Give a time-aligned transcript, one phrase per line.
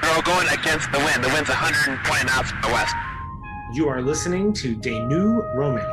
[0.00, 1.18] They're all going against the wind.
[1.24, 2.94] The wind's 120 knots from the west.
[3.76, 5.24] You are listening to Denu
[5.60, 5.90] Roman.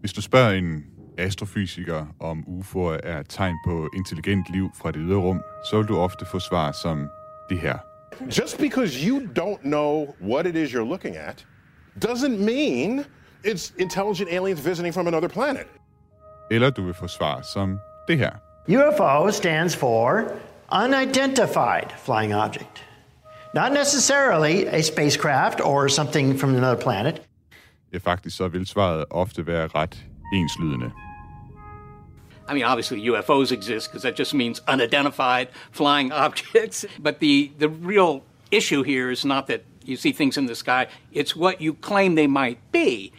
[0.00, 0.84] Hvis du spørger en
[1.18, 5.40] astrofysiker om UFO'er er et tegn på intelligent liv fra det ydre rum,
[5.70, 7.08] så vil du ofte få svar som
[7.50, 7.78] det her.
[8.38, 11.46] Just because you don't know what it is you're looking at
[12.04, 13.04] doesn't mean
[13.44, 15.66] it's intelligent aliens visiting from another planet.
[16.50, 18.30] Eller du vil få svar som det her.
[18.68, 20.24] UFO stands for
[20.72, 22.84] Unidentified Flying Object.
[23.54, 27.22] Not necessarily a spacecraft or something from another planet.
[27.92, 30.90] Ja, faktisk så vil svaret ofte være ret enslydende.
[32.48, 36.86] I mean, obviously UFOs exist because that just means unidentified flying objects.
[37.02, 40.86] But the, the real issue here is not that you see things in the sky,
[41.12, 43.12] it's what you claim they might be.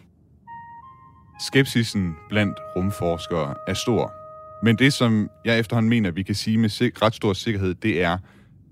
[1.40, 4.14] Skepsisen blandt rumforskere er stor.
[4.64, 8.18] Men det, som jeg efterhånden mener, vi kan sige med ret stor sikkerhed, det er,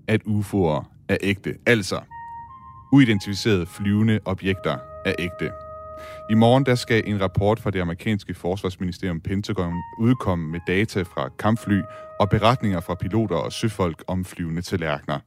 [0.08, 1.54] at UFO'er er ægte.
[1.66, 2.00] Altså,
[2.92, 5.50] uidentificerede flyvende objekter er ægte.
[6.30, 11.28] I morgen der skal en rapport fra det amerikanske forsvarsministerium Pentagon udkomme med data fra
[11.38, 11.80] kampfly
[12.20, 15.18] og beretninger fra piloter og søfolk om flyvende tallerkener.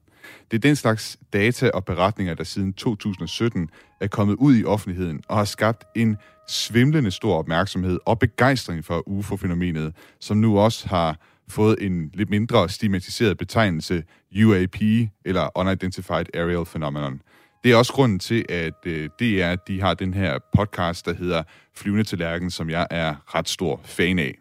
[0.51, 3.69] Det er den slags data og beretninger, der siden 2017
[4.01, 6.17] er kommet ud i offentligheden og har skabt en
[6.47, 11.17] svimlende stor opmærksomhed og begejstring for UFO-fænomenet, som nu også har
[11.49, 14.03] fået en lidt mindre stigmatiseret betegnelse
[14.45, 14.81] UAP,
[15.25, 17.21] eller Unidentified Aerial Phenomenon.
[17.63, 21.13] Det er også grunden til, at øh, det DR de har den her podcast, der
[21.13, 21.43] hedder
[21.75, 24.35] Flyvende til Lærken, som jeg er ret stor fan af.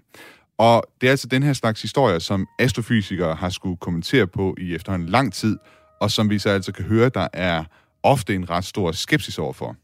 [0.59, 4.75] Og det er altså den her slags historier, som astrofysikere har skulle kommentere på i
[4.75, 5.56] efterhånden lang tid,
[6.01, 7.64] og som vi så altså kan høre, der er
[8.03, 9.77] ofte en ret stor skepsis overfor.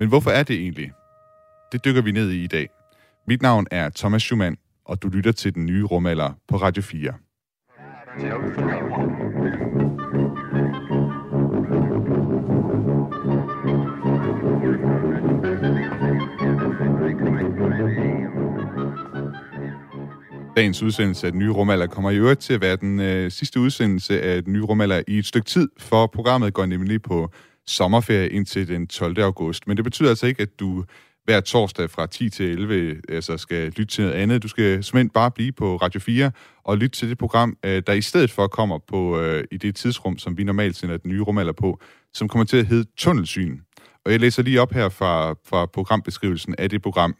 [0.00, 0.92] Men hvorfor er det egentlig?
[1.72, 2.68] Det dykker vi ned i i dag.
[3.28, 7.14] Mit navn er Thomas Schumann, og du lytter til den nye rumalder på Radio 4.
[20.56, 23.60] Dagens udsendelse af den nye rumalder kommer i øvrigt til at være den øh, sidste
[23.60, 27.30] udsendelse af den nye rumalder i et stykke tid, for programmet går nemlig på
[27.66, 29.18] sommerferie indtil den 12.
[29.20, 29.66] august.
[29.66, 30.84] Men det betyder altså ikke, at du
[31.24, 34.42] hver torsdag fra 10 til 11 altså skal lytte til noget andet.
[34.42, 36.30] Du skal simpelthen bare blive på Radio 4
[36.64, 39.76] og lytte til det program, øh, der i stedet for kommer på øh, i det
[39.76, 41.80] tidsrum, som vi normalt sender den nye rumalder på,
[42.12, 43.58] som kommer til at hedde Tunnelsyn.
[44.04, 47.14] Og jeg læser lige op her fra, fra programbeskrivelsen af det program.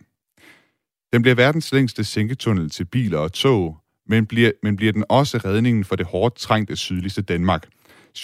[1.15, 5.39] Den bliver verdens længste sænketunnel til biler og tog, men bliver, men bliver den også
[5.39, 7.69] redningen for det hårdt trængte sydligste Danmark.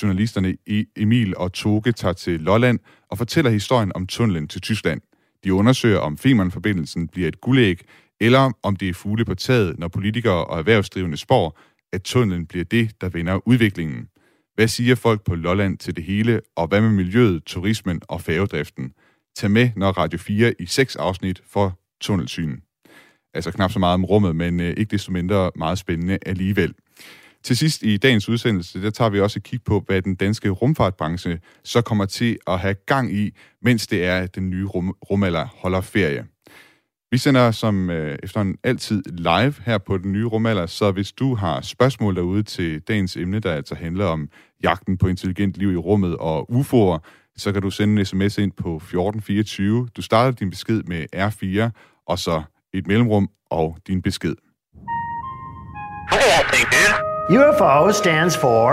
[0.02, 2.78] Journalisterne e-, Emil og Toge tager til Lolland
[3.10, 5.00] og fortæller historien om tunnelen til Tyskland.
[5.44, 7.80] De undersøger, om Femern-forbindelsen bliver et guldæg,
[8.20, 11.58] eller om det er fugle på taget, når politikere og erhvervsdrivende spår,
[11.92, 14.08] at tunnelen bliver det, der vender udviklingen.
[14.54, 18.92] Hvad siger folk på Lolland til det hele, og hvad med miljøet, turismen og færgedriften?
[19.36, 22.60] Tag med, når Radio 4 i seks afsnit får tunnelsyn.
[23.34, 26.74] Altså knap så meget om rummet, men øh, ikke desto mindre meget spændende alligevel.
[27.42, 30.50] Til sidst i dagens udsendelse, der tager vi også et kig på, hvad den danske
[30.50, 33.30] rumfartbranche så kommer til at have gang i,
[33.62, 36.26] mens det er, at den nye rum, rumalder holder ferie.
[37.12, 41.34] Vi sender som øh, efterhånden altid live her på den nye rumalder, så hvis du
[41.34, 44.28] har spørgsmål derude til dagens emne, der altså handler om
[44.62, 46.98] jagten på intelligent liv i rummet og UFO'er,
[47.36, 49.88] så kan du sende en sms ind på 1424.
[49.97, 51.70] Du starter din besked med R4,
[52.06, 52.42] og så
[52.75, 54.34] et mellemrum og din besked.
[57.31, 58.70] UFO stands for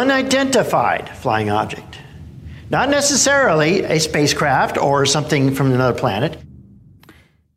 [0.00, 2.04] Unidentified Flying Object.
[2.70, 6.38] Not necessarily a spacecraft or something from another planet.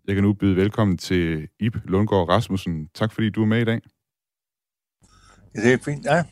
[0.07, 2.87] Jeg kan nu byde velkommen til Ib Lundgaard Rasmussen.
[2.95, 3.81] Tak fordi du er med i dag.
[5.55, 6.23] Det er fint, ja.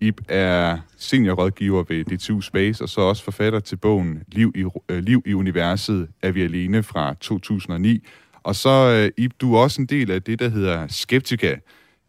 [0.00, 4.98] Ib er seniorrådgiver ved DTU Space, og så også forfatter til bogen Liv i, øh,
[4.98, 8.06] Liv i Universet er vi alene fra 2009.
[8.48, 11.56] Og så, øh, Ib, du er også en del af det, der hedder Skeptika.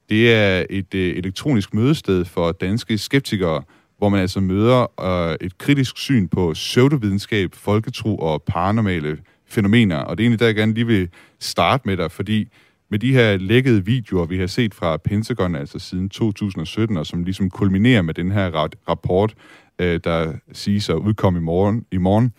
[0.10, 3.64] Det er et øh, elektronisk mødested for danske skeptikere,
[3.98, 9.98] hvor man altså møder øh, et kritisk syn på pseudovidenskab, folketro og paranormale fænomener.
[9.98, 11.10] Og det er egentlig der, jeg gerne lige vil
[11.40, 12.48] starte med dig, fordi
[12.92, 17.24] med de her lækkede videoer, vi har set fra Pentagon, altså siden 2017, og som
[17.24, 19.34] ligesom kulminerer med den her rapport,
[19.80, 22.34] øh, der siges at udkomme i morgen, i morgen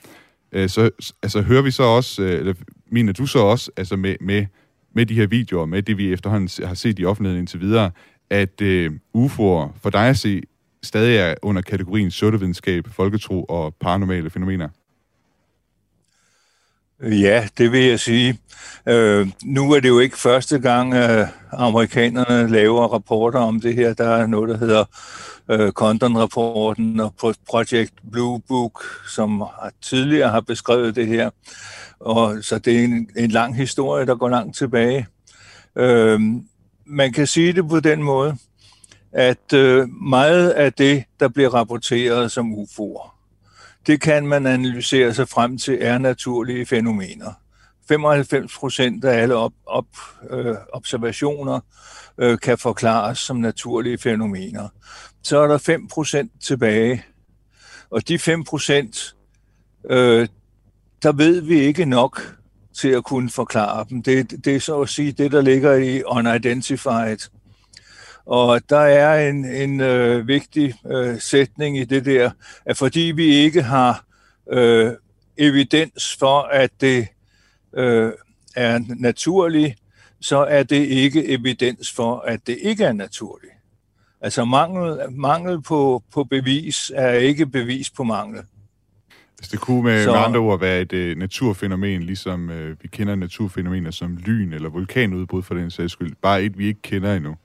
[0.53, 0.91] øh, så
[1.23, 2.55] altså, hører vi så også, øh, eller
[2.91, 4.47] mener du så også, altså med, med,
[4.93, 7.91] med de her videoer, med det vi efterhånden har set i offentligheden indtil videre,
[8.31, 10.43] at øh, UFO'er for dig at se
[10.83, 14.69] stadig er under kategorien pseudovidenskab, folketro og paranormale fænomener?
[17.03, 18.39] Ja, det vil jeg sige.
[18.87, 23.95] Øh, nu er det jo ikke første gang, øh, amerikanerne laver rapporter om det her.
[23.95, 24.85] Der er noget, der hedder
[25.51, 27.15] øh, Condon-rapporten og
[27.49, 29.45] Project Blue Book, som
[29.83, 31.31] tidligere har beskrevet det her.
[32.01, 35.07] Og så det er en, en lang historie, der går langt tilbage.
[35.77, 36.21] Øh,
[36.87, 38.37] man kan sige det på den måde,
[39.13, 43.20] at øh, meget af det, der bliver rapporteret som UFO'er,
[43.91, 47.33] det kan man analysere sig frem til er naturlige fænomener.
[47.89, 49.87] 95 procent af alle op, op,
[50.31, 51.61] øh, observationer
[52.19, 54.69] øh, kan forklares som naturlige fænomener.
[55.23, 57.05] Så er der 5 procent tilbage,
[57.91, 59.17] og de 5 procent,
[59.91, 60.29] øh,
[61.03, 62.37] der ved vi ikke nok
[62.81, 64.03] til at kunne forklare dem.
[64.03, 67.19] Det, det er så at sige det, der ligger i unidentified.
[68.27, 72.31] Og der er en, en øh, vigtig øh, sætning i det der,
[72.65, 74.05] at fordi vi ikke har
[74.53, 74.93] øh,
[75.37, 77.07] evidens for, at det
[77.75, 78.13] øh,
[78.57, 79.75] er naturligt,
[80.21, 83.53] så er det ikke evidens for, at det ikke er naturligt.
[84.21, 88.43] Altså mangel, mangel på, på bevis er ikke bevis på mangel.
[89.39, 90.13] Altså, det kunne med, så...
[90.13, 94.69] med andre ord være et uh, naturfænomen, ligesom uh, vi kender naturfænomener som lyn eller
[94.69, 96.13] vulkanudbrud for den sags skyld.
[96.23, 97.37] Bare et, vi ikke kender endnu.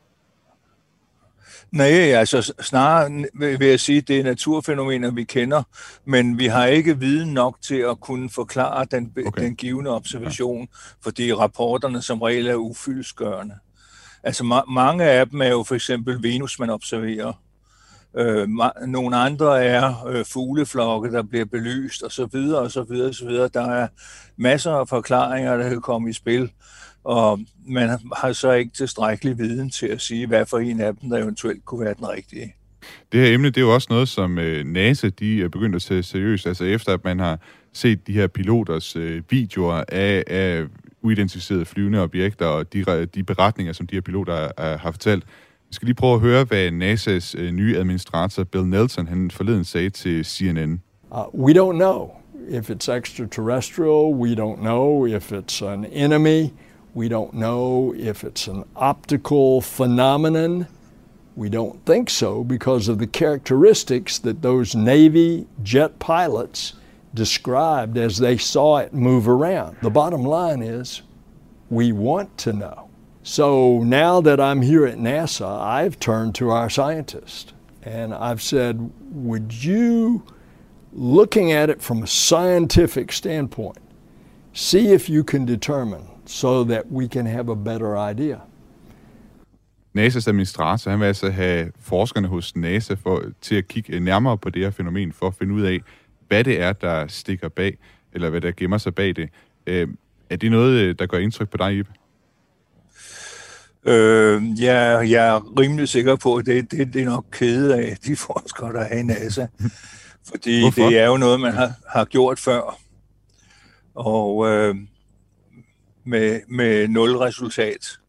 [1.72, 5.64] Nej, altså snarere vil jeg sige, at det er naturfænomener, vi kender,
[6.06, 9.44] men vi har ikke viden nok til at kunne forklare den, okay.
[9.44, 10.66] den givende observation, ja.
[11.04, 13.56] fordi rapporterne som regel er ufyldesgørende.
[14.24, 17.34] Altså ma- mange af dem er jo for eksempel Venus, man observerer.
[18.18, 22.84] Øh, ma- nogle andre er øh, fugleflokke, der bliver belyst, og så videre, og så
[22.84, 23.50] videre, og så videre.
[23.54, 23.88] Der er
[24.38, 26.52] masser af forklaringer, der kan komme i spil
[27.06, 31.10] og man har så ikke tilstrækkelig viden til at sige, hvad for en af dem,
[31.10, 32.56] der eventuelt kunne være den rigtige.
[33.12, 35.82] Det her emne, det er jo også noget, som øh, NASA de er begyndt at
[35.82, 37.40] tage seriøst, altså efter at man har
[37.74, 40.66] set de her piloters øh, videoer af, af
[41.02, 45.24] uidentificerede flyvende objekter og de, de beretninger, som de her piloter er, har fortalt.
[45.70, 49.64] Vi skal lige prøve at høre, hvad NASA's øh, nye administrator Bill Nelson han forleden
[49.64, 50.82] sagde til CNN.
[51.12, 52.12] Uh, we don't know
[52.50, 54.14] if it's extraterrestrial.
[54.14, 56.50] We don't know if it's an enemy.
[56.96, 60.68] We don't know if it's an optical phenomenon.
[61.36, 66.76] We don't think so because of the characteristics that those Navy jet pilots
[67.14, 69.76] described as they saw it move around.
[69.82, 71.02] The bottom line is
[71.70, 72.90] we want to know.
[73.24, 77.52] So now that I'm here at NASA, I've turned to our scientists
[77.84, 80.24] and I've said, would you,
[80.94, 83.80] looking at it from a scientific standpoint,
[84.54, 88.40] see if you can determine so that we can have a better idea.
[89.98, 94.50] NASA's administrator, han vil altså have forskerne hos NASA for, til at kigge nærmere på
[94.50, 95.80] det her fænomen, for at finde ud af,
[96.28, 97.78] hvad det er, der stikker bag,
[98.14, 99.30] eller hvad der gemmer sig bag det.
[99.68, 99.88] Øh,
[100.30, 101.90] er det noget, der gør indtryk på dig, Ibe?
[103.86, 107.98] Øh, ja, jeg er rimelig sikker på, at det, det, det er nok kede af
[108.06, 109.46] de forskere, der er i NASA.
[110.30, 110.90] Fordi Hvorfor?
[110.90, 112.80] det er jo noget, man har, har gjort før.
[113.96, 114.76] Og øh,
[116.06, 118.00] med, med nul resultat.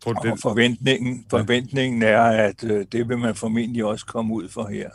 [0.00, 0.32] Tror du, det...
[0.32, 4.90] Og forventningen, forventningen er, at øh, det vil man formentlig også komme ud for her.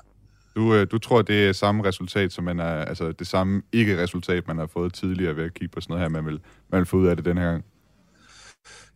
[0.55, 4.47] Du, øh, du tror, det er samme resultat, som man er, altså det samme ikke-resultat,
[4.47, 6.39] man har fået tidligere ved at kigge på sådan noget her, man vil,
[6.71, 7.63] man vil få ud af det den her gang?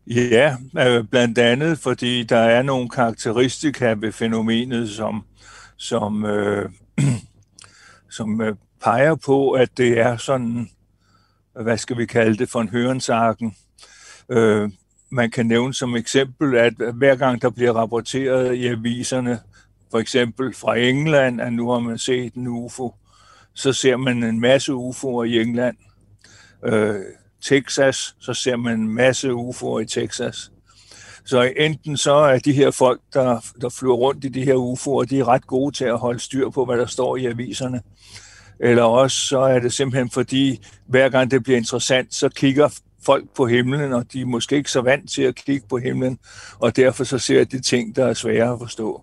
[0.08, 5.24] Ja, øh, blandt andet, fordi der er nogle karakteristika ved fænomenet, som,
[5.78, 6.70] som, øh,
[8.18, 10.70] som øh, peger på, at det er sådan
[11.62, 13.56] hvad skal vi kalde det, for en hørensagen.
[14.30, 14.70] Øh,
[15.12, 19.40] man kan nævne som eksempel, at hver gang der bliver rapporteret i aviserne,
[19.92, 22.96] for eksempel fra England, at nu har man set en UFO,
[23.54, 25.78] så ser man en masse UFO'er i England.
[26.66, 27.02] Øh,
[27.42, 30.52] Texas, så ser man en masse UFO'er i Texas.
[31.26, 35.06] Så enten så er de her folk, der, der flyver rundt i de her UFO'er,
[35.10, 37.82] de er ret gode til at holde styr på, hvad der står i aviserne
[38.60, 43.26] eller også så er det simpelthen fordi, hver gang det bliver interessant, så kigger folk
[43.36, 46.20] på himlen, og de er måske ikke så vant til at kigge på himlen,
[46.60, 49.02] og derfor så ser de ting, der er svære at forstå.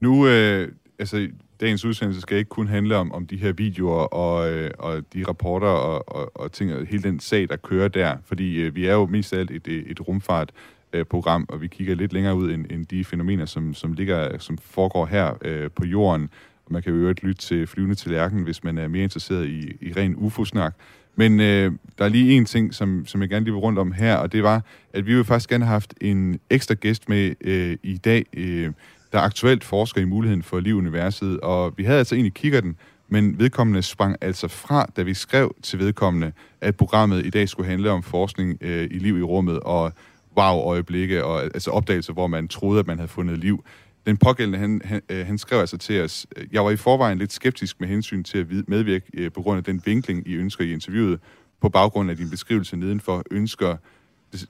[0.00, 1.28] Nu, øh, altså
[1.60, 5.24] dagens udsendelse skal ikke kun handle om, om de her videoer og, øh, og de
[5.28, 8.86] rapporter og, og, og ting, og hele den sag, der kører der, fordi øh, vi
[8.86, 10.52] er jo mest af alt et, øh, et rumfart
[10.92, 14.38] øh, program, og vi kigger lidt længere ud end, end de fænomener, som, som ligger,
[14.38, 16.30] som foregår her øh, på jorden.
[16.70, 19.92] Man kan jo øvrigt lytte til Flyvende Tallerken, hvis man er mere interesseret i, i
[19.96, 20.74] ren UFO-snak.
[21.16, 23.92] Men øh, der er lige en ting, som, som jeg gerne lige vil rundt om
[23.92, 24.62] her, og det var,
[24.94, 28.72] at vi jo faktisk gerne have haft en ekstra gæst med øh, i dag, øh,
[29.12, 32.62] der aktuelt forsker i muligheden for liv i universet, og vi havde altså egentlig kigget
[32.62, 32.76] den,
[33.08, 37.68] men vedkommende sprang altså fra, da vi skrev til vedkommende, at programmet i dag skulle
[37.68, 39.92] handle om forskning øh, i liv i rummet og
[40.36, 43.64] wow-øjeblikke og altså opdagelser, hvor man troede, at man havde fundet liv.
[44.06, 47.18] Den pågældende, han, han, øh, han skrev altså til os, øh, jeg var i forvejen
[47.18, 50.64] lidt skeptisk med hensyn til at medvirke øh, på grund af den vinkling, I ønsker
[50.64, 51.20] i interviewet.
[51.60, 53.76] På baggrund af din beskrivelse nedenfor ønsker,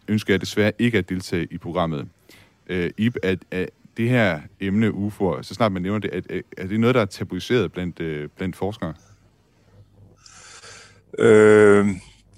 [0.08, 2.08] ønsker jeg desværre ikke at deltage i programmet.
[2.66, 6.66] Øh, Ib, at, at det her emne UFO'er, så snart man nævner det, er, er
[6.66, 8.94] det noget, der er tabuiseret blandt, øh, blandt forskere?
[11.18, 11.88] Øh,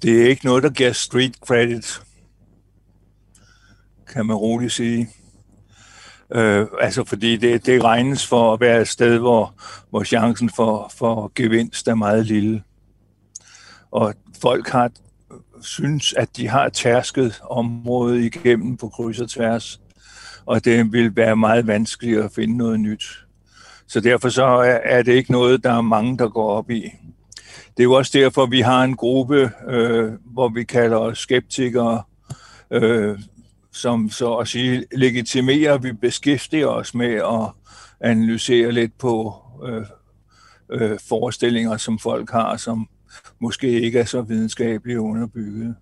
[0.01, 2.01] det er ikke noget, der giver street credit,
[4.13, 5.09] kan man roligt sige.
[6.33, 9.53] Øh, altså fordi det, det regnes for at være et sted, hvor,
[9.89, 12.63] hvor chancen for, for gevinst er meget lille.
[13.91, 14.91] Og folk har
[15.61, 19.79] synes, at de har tærsket området igennem på kryds og tværs
[20.45, 23.03] og det vil være meget vanskeligt at finde noget nyt.
[23.87, 24.45] Så derfor så
[24.83, 26.81] er det ikke noget, der er mange, der går op i.
[27.77, 32.03] Det er jo også derfor, vi har en gruppe, øh, hvor vi kalder os skeptikere,
[32.71, 33.19] øh,
[33.73, 37.51] som så at sige legitimerer, at vi beskæftiger os med at
[37.99, 39.35] analysere lidt på
[39.67, 39.85] øh,
[40.71, 42.87] øh, forestillinger, som folk har, som
[43.39, 45.75] måske ikke er så videnskabeligt underbygget.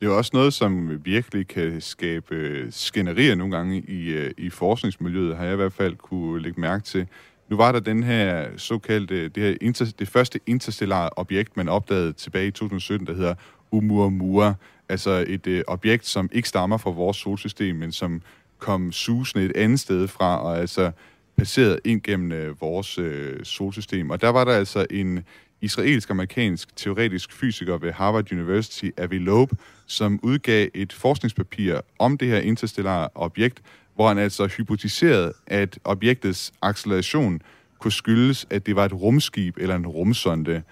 [0.00, 4.50] Det er også noget, som virkelig kan skabe øh, skænderier nogle gange i, øh, i
[4.50, 7.06] forskningsmiljøet, har jeg i hvert fald kunne lægge mærke til.
[7.48, 11.68] Nu var der den her såkaldte, øh, det, her inter, det første interstellare objekt, man
[11.68, 13.34] opdagede tilbage i 2017, der hedder
[13.72, 14.54] Oumuamua.
[14.88, 18.22] Altså et øh, objekt, som ikke stammer fra vores solsystem, men som
[18.58, 20.90] kom susende et andet sted fra, og altså
[21.36, 24.10] passeret ind gennem øh, vores øh, solsystem.
[24.10, 25.24] Og der var der altså en
[25.60, 29.50] israelsk-amerikansk teoretisk fysiker ved Harvard University, Avi Loeb,
[29.86, 33.62] som udgav et forskningspapir om det her interstellare objekt,
[33.94, 37.42] hvor han altså hypotiserede, at objektets acceleration
[37.78, 40.62] kunne skyldes, at det var et rumskib eller en rumsonde,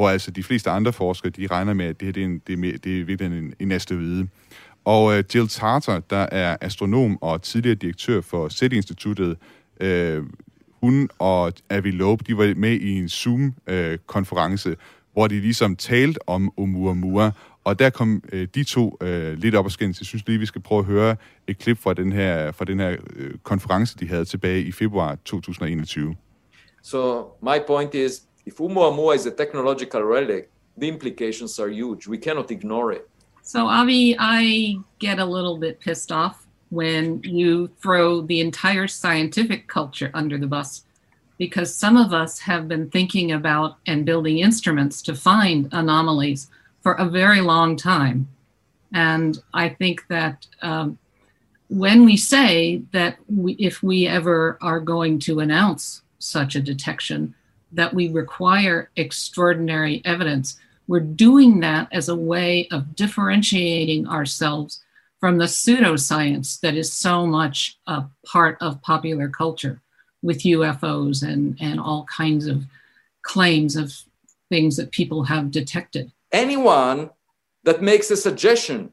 [0.00, 2.42] hvor altså de fleste andre forskere, de regner med, at det her det er, en,
[2.46, 4.28] det er, det er virkelig en, en asteroide.
[4.84, 9.36] Og øh, Jill Tarter, der er astronom og tidligere direktør for SETI-instituttet,
[9.80, 10.22] øh,
[10.82, 14.76] hun og Avi Loeb, de var med i en Zoom-konference,
[15.12, 17.32] hvor de ligesom talte om Oumuamua,
[17.64, 20.00] og der kom øh, de to øh, lidt op og skændes.
[20.00, 21.16] Jeg synes lige, vi skal prøve at høre
[21.46, 25.18] et klip fra den her, fra den her øh, konference, de havde tilbage i februar
[25.24, 26.16] 2021.
[26.82, 32.06] So my point is, if Oumuamua is a technological relic, the implications are huge.
[32.06, 33.08] We cannot ignore it.
[33.42, 39.66] So Avi, I get a little bit pissed off when you throw the entire scientific
[39.66, 40.84] culture under the bus
[41.36, 46.48] because some of us have been thinking about and building instruments to find anomalies
[46.82, 48.28] for a very long time.
[48.92, 50.98] And I think that um,
[51.68, 57.34] when we say that we, if we ever are going to announce such a detection,
[57.72, 60.58] that we require extraordinary evidence,
[60.88, 64.82] we're doing that as a way of differentiating ourselves
[65.20, 69.80] from the pseudoscience that is so much a part of popular culture
[70.22, 72.64] with UFOs and, and all kinds of
[73.22, 73.92] claims of
[74.48, 76.10] things that people have detected.
[76.32, 77.10] Anyone
[77.64, 78.92] that makes a suggestion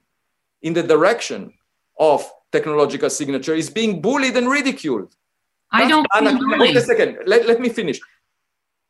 [0.62, 1.54] in the direction
[2.00, 5.16] of technological signature is being bullied and ridiculed.
[5.72, 6.08] I don't.
[6.60, 7.20] Wait a second.
[7.26, 8.00] Let, let me finish.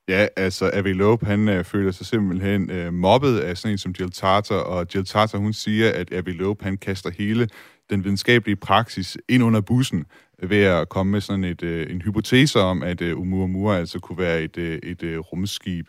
[0.07, 3.95] Ja, altså Avi Loeb, han øh, føler sig simpelthen øh, mobbet af sådan en som
[3.99, 7.49] Jill Tarter, og Jill Tarter, hun siger, at Avi Loeb, han kaster hele
[7.89, 10.05] den videnskabelige praksis ind under bussen
[10.43, 14.17] ved at komme med sådan et, øh, en hypotese om, at øh, Oumuamua altså kunne
[14.17, 15.87] være et, øh, et øh, rumskib.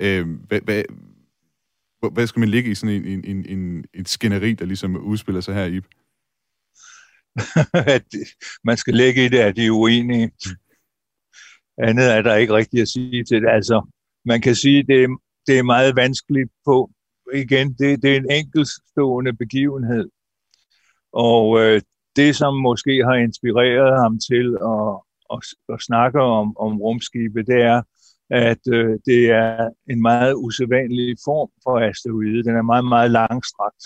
[0.00, 0.82] Øh, hvad, hvad,
[2.12, 5.40] hvad skal man ligge i sådan en, en, en, en, en skænderi, der ligesom udspiller
[5.40, 5.80] sig her, i?
[7.96, 8.04] at
[8.64, 10.30] man skal lægge i det, at de er uenige.
[11.82, 13.48] Andet er der ikke rigtigt at sige til det.
[13.48, 13.86] Altså,
[14.24, 15.08] man kan sige, det er,
[15.46, 16.90] det er meget vanskeligt på.
[17.34, 20.08] Igen, det, det er en enkeltstående begivenhed.
[21.12, 21.80] Og øh,
[22.16, 25.00] det, som måske har inspireret ham til at,
[25.32, 25.40] at,
[25.74, 27.82] at snakke om, om rumskibe, det er,
[28.30, 32.44] at øh, det er en meget usædvanlig form for asteroide.
[32.44, 33.82] Den er meget, meget langstrakt.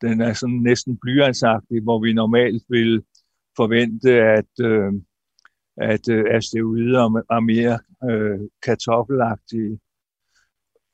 [0.00, 3.02] Den er sådan næsten blyantsagtig, hvor vi normalt vil
[3.56, 4.92] forvente, at, øh,
[5.76, 7.78] at øh, asteroider er mere
[8.10, 9.78] øh, kartoffelagtige,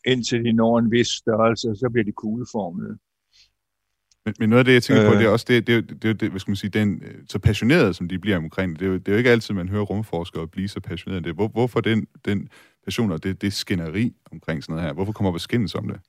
[0.07, 2.99] indtil de når en vis størrelse, så bliver de kugleformede.
[4.25, 6.21] Men, men noget af det, jeg tænker øh, på, det er også det, det, det,
[6.21, 8.87] det, hvad skal man sige, den, så passionerede, som de bliver omkring det.
[8.87, 11.25] Er jo, det er jo ikke altid, man hører rumforskere blive så passionerede.
[11.25, 11.35] Det.
[11.35, 12.49] Hvor, hvorfor den, den
[12.85, 14.95] passion og det, det skænderi omkring sådan noget her?
[14.95, 16.01] Hvorfor kommer skændes om det?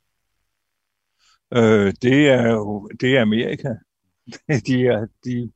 [1.53, 3.69] Øh, det er jo det er Amerika.
[4.67, 5.51] de, er, de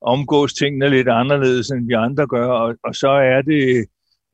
[0.00, 3.86] omgås tingene lidt anderledes, end vi andre gør, og, og så er det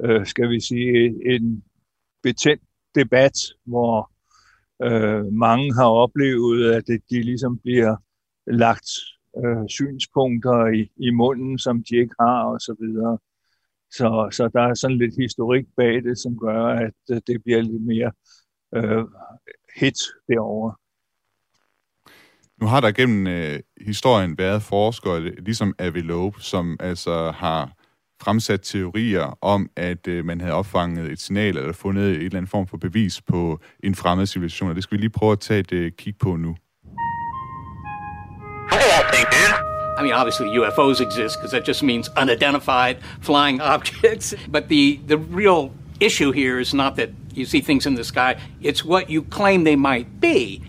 [0.05, 1.65] øh, skal vi sige, en
[2.23, 2.63] betændt
[2.95, 3.33] debat,
[3.65, 4.11] hvor
[4.83, 7.97] øh, mange har oplevet, at de ligesom bliver
[8.47, 8.89] lagt
[9.45, 13.19] øh, synspunkter i, i munden, som de ikke har, og så videre.
[13.91, 17.61] Så, så der er sådan lidt historik bag det, som gør, at øh, det bliver
[17.61, 18.13] lidt mere
[18.75, 19.05] øh,
[19.81, 20.75] hit derovre.
[22.61, 27.73] Nu har der gennem øh, historien været forskere, ligesom Avi Loeb, som altså har
[28.23, 32.51] fremsat teorier om, at øh, man havde opfanget et signal eller fundet et eller andet
[32.51, 34.71] form for bevis på en fremmed civilisation.
[34.71, 36.57] Og det skal vi lige prøve at tage et øh, kig på nu.
[39.99, 44.35] I mean, obviously UFOs exist because that just means unidentified flying objects.
[44.53, 45.71] But the, the real
[46.01, 49.65] issue here is not that you see things in the sky, it's what you claim
[49.65, 50.63] they might be.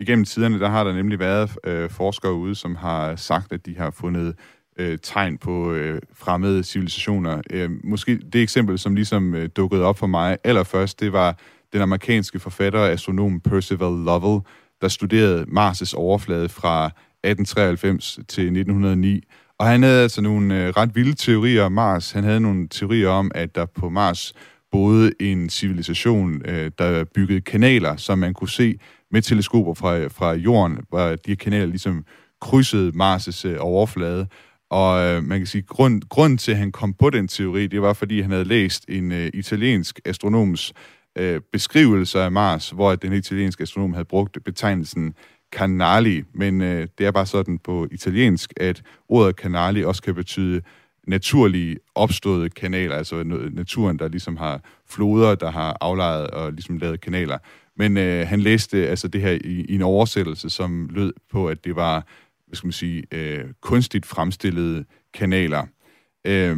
[0.00, 3.76] Igennem tiderne, der har der nemlig været øh, forskere ude, som har sagt, at de
[3.78, 4.34] har fundet
[4.76, 7.42] øh, tegn på øh, fremmede civilisationer.
[7.50, 11.38] Øh, måske det eksempel, som ligesom øh, dukkede op for mig allerførst, det var
[11.72, 14.40] den amerikanske forfatter og astronom Percival Lovell,
[14.80, 19.24] der studerede Mars' overflade fra 1893 til 1909.
[19.58, 22.10] Og han havde altså nogle øh, ret vilde teorier om Mars.
[22.10, 24.32] Han havde nogle teorier om, at der på Mars
[24.72, 28.78] boede en civilisation, øh, der byggede kanaler, som man kunne se
[29.10, 32.04] med teleskoper fra, fra jorden, hvor de her kanaler ligesom
[32.40, 34.26] krydsede Mars' øh, overflade.
[34.70, 37.82] Og øh, man kan sige, grund, grund til, at han kom på den teori, det
[37.82, 40.72] var, fordi han havde læst en øh, italiensk astronoms
[41.18, 45.14] øh, beskrivelse af Mars, hvor den italienske astronom havde brugt betegnelsen
[45.52, 50.62] canali, men øh, det er bare sådan på italiensk, at ordet canali også kan betyde
[51.06, 57.00] naturlige opståede kanaler, altså naturen, der ligesom har floder, der har aflejet og ligesom lavet
[57.00, 57.38] kanaler.
[57.76, 61.64] Men øh, han læste altså det her i, i en oversættelse, som lød på, at
[61.64, 62.06] det var
[62.50, 65.66] hvad skal man sige, øh, kunstigt fremstillede kanaler.
[66.24, 66.56] Øh,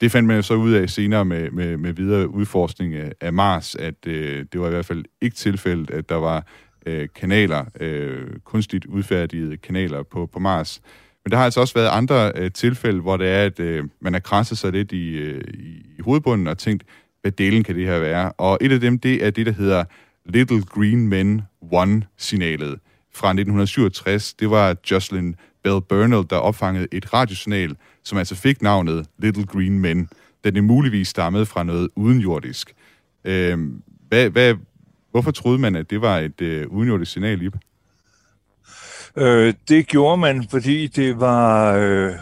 [0.00, 3.74] det fandt man jo så ud af senere med, med, med videre udforskning af, Mars,
[3.74, 6.46] at øh, det var i hvert fald ikke tilfældet, at der var
[6.86, 10.80] øh, kanaler, øh, kunstigt udfærdigede kanaler på, på Mars.
[11.28, 14.12] Men der har altså også været andre øh, tilfælde, hvor det er, at øh, man
[14.12, 15.44] har krasset sig lidt i, øh,
[15.98, 16.84] i hovedbunden og tænkt,
[17.22, 18.32] hvad delen kan det her være?
[18.32, 19.84] Og et af dem, det er det, der hedder
[20.26, 22.78] Little Green Men One-signalet
[23.14, 24.34] fra 1967.
[24.34, 29.78] Det var Jocelyn Bell Burnell, der opfangede et radiosignal, som altså fik navnet Little Green
[29.78, 30.08] Men,
[30.44, 32.74] da det muligvis stammede fra noget udenjordisk.
[33.24, 33.58] Øh,
[34.08, 34.54] hvad, hvad,
[35.10, 37.58] hvorfor troede man, at det var et øh, udenjordisk signal, Ibe?
[39.16, 42.14] Øh, det gjorde man, fordi det var øh,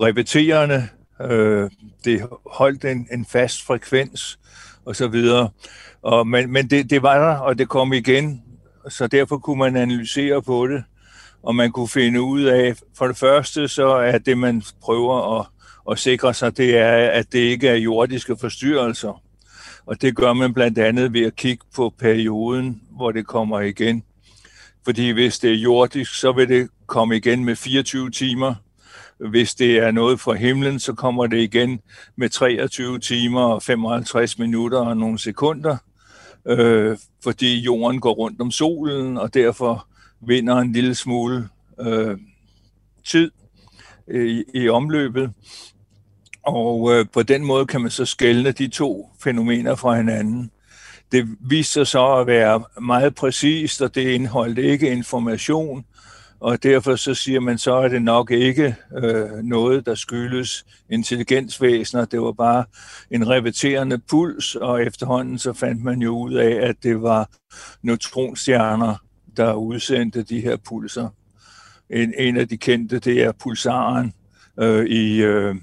[0.00, 0.88] repeterende,
[1.20, 1.70] øh,
[2.04, 4.38] det holdt en, en fast frekvens
[4.84, 5.48] og så videre.
[6.02, 8.42] Og, men men det, det var der, og det kom igen,
[8.88, 10.84] så derfor kunne man analysere på det,
[11.42, 15.46] og man kunne finde ud af, for det første, så er det, man prøver at,
[15.90, 19.22] at sikre sig, det er, at det ikke er jordiske forstyrrelser.
[19.86, 24.02] Og det gør man blandt andet ved at kigge på perioden, hvor det kommer igen.
[24.84, 28.54] Fordi hvis det er jordisk, så vil det komme igen med 24 timer.
[29.18, 31.80] Hvis det er noget fra himlen, så kommer det igen
[32.16, 35.76] med 23 timer og 55 minutter og nogle sekunder.
[36.46, 39.86] Øh, fordi jorden går rundt om solen, og derfor
[40.20, 41.48] vinder en lille smule
[41.80, 42.18] øh,
[43.04, 43.30] tid
[44.08, 45.32] øh, i, i omløbet.
[46.42, 50.50] Og øh, på den måde kan man så skelne de to fænomener fra hinanden.
[51.12, 55.84] Det viste sig så at være meget præcist, og det indeholdt ikke information,
[56.40, 62.04] og derfor så siger man så, at det nok ikke øh, noget, der skyldes intelligensvæsener.
[62.04, 62.64] Det var bare
[63.10, 67.30] en repeterende puls, og efterhånden så fandt man jo ud af, at det var
[67.82, 68.96] neutronstjerner,
[69.36, 71.08] der udsendte de her pulser.
[71.90, 74.12] En, en af de kendte, det er pulsaren
[74.58, 75.54] øh, i, øh,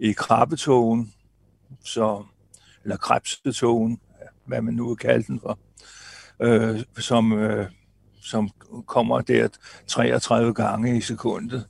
[0.00, 1.12] i krabbetogen,
[1.84, 2.24] så,
[2.84, 4.00] eller krebsetogen,
[4.46, 5.58] hvad man nu vil kalde den for,
[6.42, 7.66] øh, som, øh,
[8.22, 8.50] som
[8.86, 9.48] kommer der
[9.86, 11.64] 33 gange i sekundet.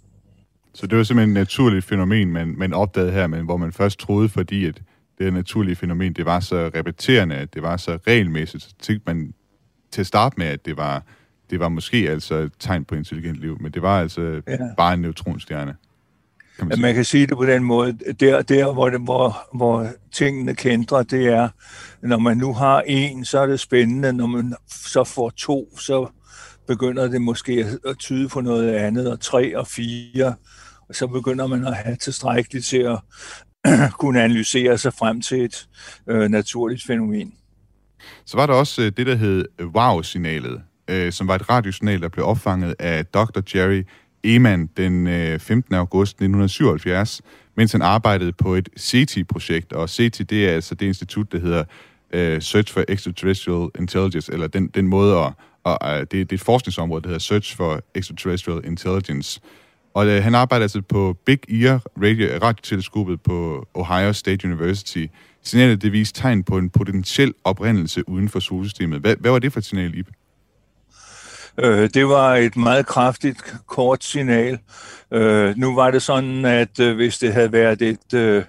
[0.74, 3.98] Så det var simpelthen et naturligt fænomen, man, man opdagede her, men hvor man først
[3.98, 4.82] troede, fordi at
[5.18, 9.34] det naturlige fænomen, det var så repeterende, at det var så regelmæssigt, så tænkte man
[9.90, 11.02] til at starte med, at det var,
[11.50, 14.56] det var måske altså et tegn på intelligent liv, men det var altså ja.
[14.76, 15.76] bare en neutronstjerne.
[16.60, 17.98] Kan man, man kan sige det på den måde.
[18.20, 21.48] Der, der hvor, det, hvor, hvor tingene kender, det er,
[22.02, 24.12] når man nu har en, så er det spændende.
[24.12, 26.06] Når man så får to, så
[26.66, 30.34] begynder det måske at tyde på noget andet, og tre og fire,
[30.88, 32.98] og så begynder man at have tilstrækkeligt til at
[34.00, 35.68] kunne analysere sig frem til et
[36.06, 37.32] øh, naturligt fænomen.
[38.26, 42.08] Så var der også øh, det, der hed WOW-signalet, øh, som var et radiosignal, der
[42.08, 43.40] blev opfanget af Dr.
[43.54, 43.82] Jerry
[44.24, 45.74] Eman den øh, 15.
[45.74, 47.22] August 1977.
[47.56, 49.72] Mens han arbejdede på et CT-projekt.
[49.72, 51.64] Og SETI, det er altså det institut, der hedder
[52.12, 55.32] øh, Search for Extraterrestrial Intelligence, eller den, den måde at,
[55.64, 59.40] og, det, det er et forskningsområde, der hedder Search for Extraterrestrial Intelligence.
[59.94, 65.06] Og øh, han arbejder altså på Big Ear radio, radioteleskopet på Ohio State University.
[65.42, 69.00] Signalet det viste tegn på en potentiel oprindelse uden for solsystemet.
[69.00, 70.12] Hvad, hvad var det for et signal, Ibe?
[71.62, 74.58] Øh, det var et meget kraftigt, kort signal.
[75.12, 78.44] Øh, nu var det sådan, at øh, hvis det havde været et øh,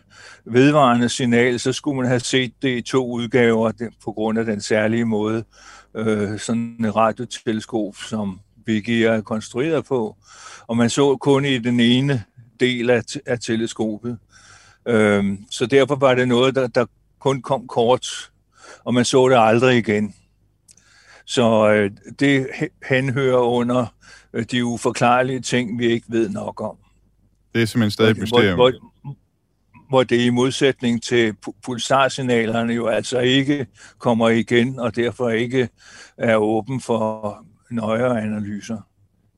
[0.45, 4.45] vedvarende signal, så skulle man have set det i to udgaver det, på grund af
[4.45, 5.43] den særlige måde,
[5.95, 10.15] øh, sådan et radioteleskop, som Big er konstrueret på.
[10.67, 12.23] Og man så kun i den ene
[12.59, 14.17] del af, af teleskopet.
[14.87, 16.85] Øh, så derfor var det noget, der, der
[17.19, 18.31] kun kom kort,
[18.85, 20.15] og man så det aldrig igen.
[21.31, 22.47] Så øh, det
[22.89, 23.85] henhører under
[24.33, 26.77] øh, de uforklarlige ting, vi ikke ved nok om.
[27.53, 28.55] Det er simpelthen stadig et mysterium.
[28.55, 29.15] Hvor, hvor,
[29.89, 33.65] hvor det i modsætning til pulsarsignalerne jo altså ikke
[33.97, 35.69] kommer igen, og derfor ikke
[36.17, 38.77] er åben for nøjere analyser.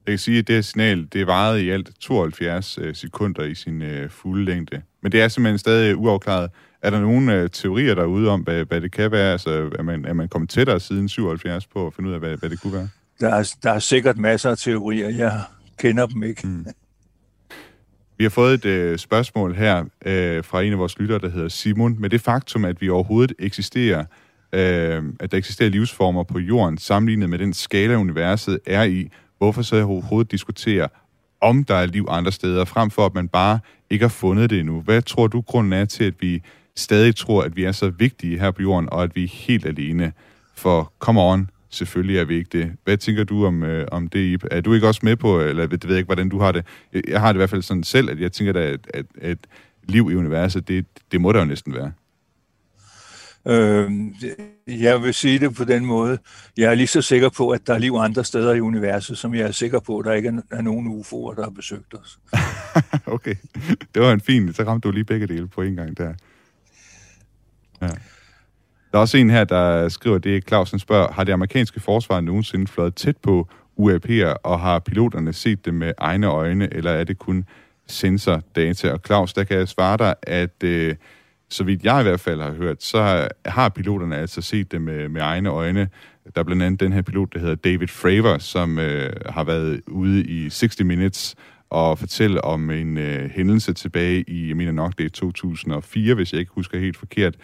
[0.06, 3.56] Jeg kan sige, at det her signal, det varede i alt 72 øh, sekunder i
[3.56, 4.82] sin fulde længde.
[5.04, 6.50] Men det er simpelthen stadig uafklaret.
[6.84, 9.32] Er der nogle øh, teorier derude om, hvad, hvad det kan være?
[9.32, 12.38] Altså, er man, er man kommet tættere siden 77 på at finde ud af, hvad,
[12.38, 12.90] hvad det kunne være?
[13.20, 15.10] Der er, der er sikkert masser af teorier.
[15.10, 15.42] Jeg
[15.78, 16.48] kender dem ikke.
[16.48, 16.66] Mm.
[18.18, 21.48] Vi har fået et øh, spørgsmål her øh, fra en af vores lyttere, der hedder
[21.48, 21.96] Simon.
[22.00, 24.06] Med det faktum, at vi overhovedet eksisterer,
[24.54, 29.62] øh, at der eksisterer livsformer på jorden, sammenlignet med den skala, universet er i, hvorfor
[29.62, 30.88] så overhovedet diskutere,
[31.42, 34.60] om der er liv andre steder, frem for at man bare ikke har fundet det
[34.60, 34.82] endnu.
[34.82, 36.44] Hvad tror du, grunden er til, at vi
[36.76, 39.66] stadig tror, at vi er så vigtige her på jorden, og at vi er helt
[39.66, 40.14] alene?
[40.56, 42.72] For come on, selvfølgelig er vi ikke det.
[42.84, 44.44] Hvad tænker du om, øh, om det, Ip?
[44.52, 46.66] Er du ikke også med på, eller det ved jeg ikke, hvordan du har det?
[47.08, 49.38] Jeg har det i hvert fald sådan selv, at jeg tænker, at, at, at
[49.84, 51.92] liv i universet, det, det må der jo næsten være.
[53.48, 53.92] Øh,
[54.68, 56.18] jeg vil sige det på den måde.
[56.58, 59.36] Jeg er lige så sikker på, at der er liv andre steder i universet, som
[59.36, 62.20] jeg er sikker på, at der ikke er nogen UFO'er, der har besøgt os.
[63.16, 63.36] okay,
[63.96, 64.54] det var en fin.
[64.54, 66.14] Så ramte du lige begge dele på en gang der.
[67.84, 67.96] Ja.
[68.92, 72.68] Der er også en her, der skriver, det Clausen spørger, har det amerikanske forsvar nogensinde
[72.68, 73.48] fløjet tæt på
[73.80, 77.46] UAP'er, og har piloterne set det med egne øjne, eller er det kun
[77.88, 78.92] sensordata?
[78.92, 80.96] Og Claus, der kan jeg svare dig, at øh,
[81.50, 85.10] så vidt jeg i hvert fald har hørt, så har piloterne altså set det med,
[85.10, 85.90] med egne øjne.
[86.36, 89.82] Der er blandt andet den her pilot, der hedder David Fravor, som øh, har været
[89.88, 91.36] ude i 60 Minutes
[91.70, 96.34] og fortælle om en øh, hændelse tilbage i, jeg mener nok det er 2004, hvis
[96.34, 97.36] jeg ikke husker helt forkert,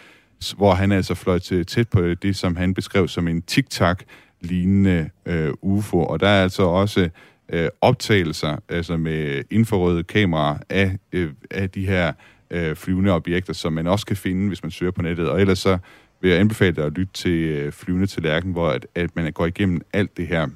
[0.57, 3.95] hvor han altså fløj til tæt på øh, det, som han beskrev som en tic-tac
[4.41, 6.03] lignende øh, UFO.
[6.03, 7.09] Og der er altså også
[7.49, 12.13] øh, optagelser altså med infrarøde kameraer af, øh, af de her
[12.51, 15.29] øh, flyvende objekter, som man også kan finde, hvis man søger på nettet.
[15.29, 15.77] Og ellers så
[16.21, 19.33] vil jeg anbefale dig at lytte til øh, Flyvende til Lærken, hvor at, at man
[19.33, 20.47] går igennem alt det her.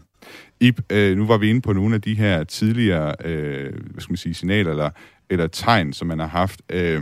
[0.59, 4.11] Ip, øh, nu var vi inde på nogle af de her tidligere øh, hvad skal
[4.11, 4.89] man sige, signaler eller,
[5.29, 6.61] eller tegn, som man har haft.
[6.69, 7.01] Øh,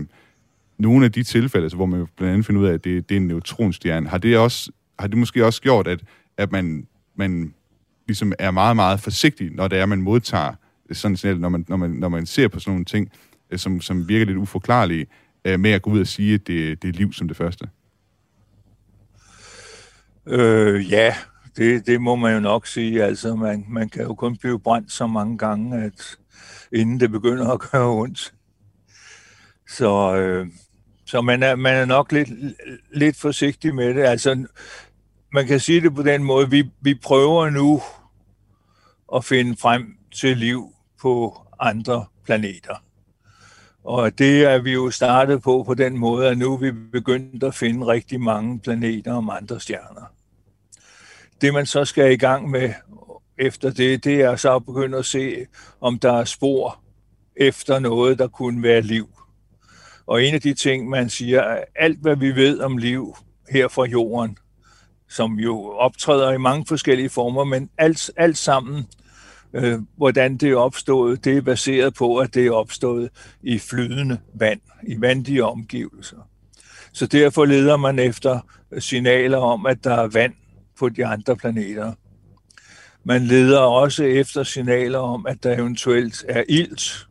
[0.81, 3.15] nogle af de tilfælde, altså, hvor man blandt andet finder ud af, at det, det
[3.15, 6.03] er en neutronstjerne, har det, også, har det måske også gjort, at,
[6.37, 7.53] at man, man
[8.07, 10.53] ligesom er meget, meget forsigtig, når det er, man modtager
[10.91, 13.11] sådan signal, når man, når man, når man ser på sådan nogle ting,
[13.51, 15.07] øh, som, som virker lidt uforklarlige,
[15.45, 17.69] øh, med at gå ud og sige, at det, det er liv som det første?
[20.27, 21.15] Øh, ja,
[21.57, 23.03] det, det må man jo nok sige.
[23.03, 26.17] Altså, man, man kan jo kun blive brændt så mange gange, at
[26.71, 28.33] inden det begynder at gøre ondt.
[29.67, 30.47] Så, øh,
[31.11, 32.29] så man, er, man er nok lidt,
[32.91, 34.03] lidt forsigtig med det.
[34.03, 34.45] Altså,
[35.33, 37.81] man kan sige det på den måde, vi, vi prøver nu
[39.15, 42.75] at finde frem til liv på andre planeter.
[43.83, 47.43] Og det er vi jo startet på på den måde, at nu er vi begyndt
[47.43, 50.13] at finde rigtig mange planeter om andre stjerner.
[51.41, 52.73] Det man så skal i gang med
[53.37, 55.45] efter det, det er så at begynde at se,
[55.81, 56.79] om der er spor
[57.35, 59.09] efter noget, der kunne være liv.
[60.11, 63.15] Og en af de ting, man siger, er alt hvad vi ved om liv
[63.49, 64.37] her fra jorden,
[65.09, 68.87] som jo optræder i mange forskellige former, men alt, alt sammen
[69.53, 73.09] øh, hvordan det er opstået, det er baseret på, at det er opstået
[73.43, 76.27] i flydende vand, i vandige omgivelser.
[76.93, 78.39] Så derfor leder man efter
[78.79, 80.33] signaler om, at der er vand
[80.79, 81.93] på de andre planeter.
[83.03, 87.07] Man leder også efter signaler om, at der eventuelt er ilt,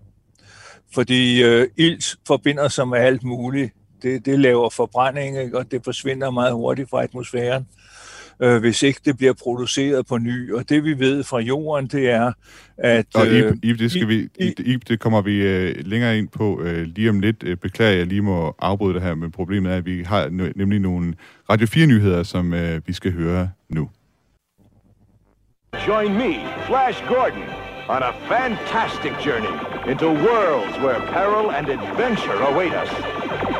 [0.95, 3.73] fordi øh, ilt forbinder sig med alt muligt.
[4.03, 7.67] Det, det laver forbrænding, og det forsvinder meget hurtigt fra atmosfæren.
[8.43, 10.53] øh, hvis ikke det bliver produceret på ny.
[10.53, 12.33] Og det vi ved fra jorden, det er,
[12.79, 13.07] at...
[13.15, 16.61] Og Ib, øh, Ib det, skal vi, Ib, det kommer vi øh, længere ind på
[16.63, 17.43] øh, lige om lidt.
[17.43, 20.81] Øh, beklager, jeg lige må afbryde det her, men problemet er, at vi har nemlig
[20.81, 21.15] nogle
[21.51, 23.91] Radio 4-nyheder, som øh, vi skal høre nu.
[25.89, 26.35] Join me,
[26.67, 27.43] Flash Gordon,
[27.91, 29.49] on a fantastic journey
[29.91, 33.60] into worlds where peril and adventure await us.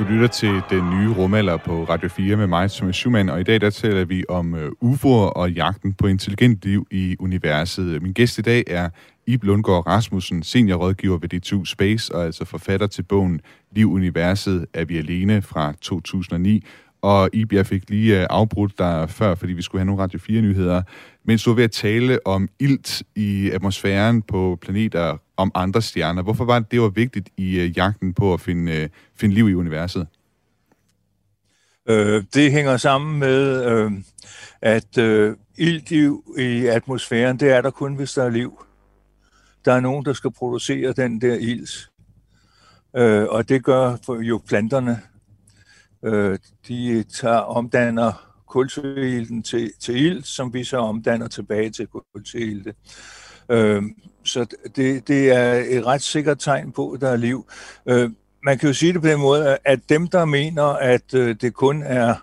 [0.00, 3.42] Du lytter til den nye rumalder på Radio 4 med mig, Thomas Schumann, og i
[3.42, 8.02] dag der taler vi om øh, UFO'er og jagten på intelligent liv i universet.
[8.02, 8.88] Min gæst i dag er
[9.26, 13.40] Ib Lundgaard Rasmussen, seniorrådgiver ved D2 Space, og altså forfatter til bogen
[13.72, 16.64] Liv Universet er vi alene fra 2009.
[17.02, 20.18] Og Ib, jeg fik lige øh, afbrudt dig før, fordi vi skulle have nogle Radio
[20.18, 20.82] 4-nyheder,
[21.24, 26.22] mens du var ved at tale om ilt i atmosfæren på planeter om andre stjerner.
[26.22, 29.48] Hvorfor var det, det var vigtigt i øh, jagten på at finde, øh, finde liv
[29.48, 30.06] i universet?
[31.88, 33.92] Øh, det hænger sammen med, øh,
[34.62, 38.64] at øh, ilt i, i atmosfæren, det er der kun, hvis der er liv.
[39.64, 41.90] Der er nogen, der skal producere den der ilt.
[42.96, 45.00] Øh, og det gør jo planterne.
[46.04, 52.74] Øh, de tager, omdanner kulsyreilten til, til ilt, som vi så omdanner tilbage til kulsyrelte.
[53.50, 53.82] Øh,
[54.24, 57.46] så det, det er et ret sikkert tegn på, at der er liv.
[57.86, 58.10] Øh,
[58.44, 61.54] man kan jo sige det på den måde, at dem, der mener, at øh, det
[61.54, 62.14] kun er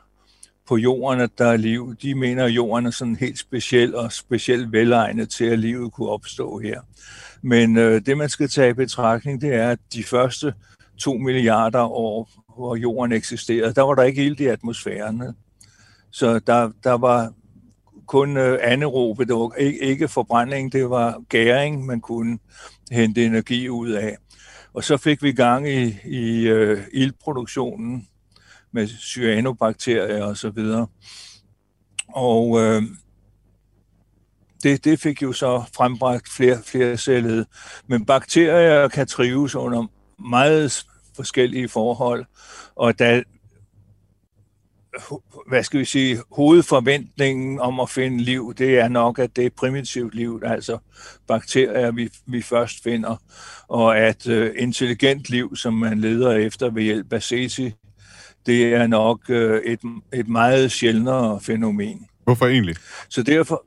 [0.67, 4.11] på jorden, at der er liv, de mener, at jorden er sådan helt speciel og
[4.11, 6.81] specielt velegnet til, at livet kunne opstå her.
[7.41, 10.53] Men øh, det, man skal tage i betragtning, det er, at de første
[10.97, 15.23] to milliarder år, hvor jorden eksisterede, der var der ikke ild i atmosfæren.
[16.11, 17.33] Så der, der var
[18.05, 22.39] kun øh, anerobe, det var ikke, ikke forbrænding, det var gæring, man kunne
[22.91, 24.17] hente energi ud af.
[24.73, 28.07] Og så fik vi gang i, i øh, ildproduktionen
[28.71, 30.87] med cyanobakterier og så videre.
[32.07, 32.83] Og øh,
[34.63, 37.45] det, det fik jo så frembragt flere, flere cellede.
[37.87, 39.87] Men bakterier kan trives under
[40.29, 40.85] meget
[41.17, 42.25] forskellige forhold,
[42.75, 43.23] og da
[45.47, 49.49] hvad skal vi sige, hovedforventningen om at finde liv, det er nok, at det er
[49.49, 50.77] primitivt liv, altså
[51.27, 53.15] bakterier, vi, vi først finder,
[53.67, 57.73] og at uh, intelligent liv, som man leder efter ved hjælp af SETI,
[58.45, 59.79] det er nok uh, et,
[60.13, 62.07] et meget sjældnere fænomen.
[62.23, 62.75] Hvorfor egentlig?
[63.09, 63.65] Så derfor,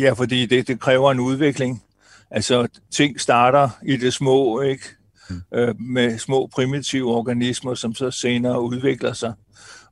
[0.00, 1.82] ja, fordi det, det kræver en udvikling.
[2.30, 4.84] Altså, ting starter i det små, ikke?
[5.30, 5.58] Mm.
[5.58, 9.32] Øh, med små primitive organismer, som så senere udvikler sig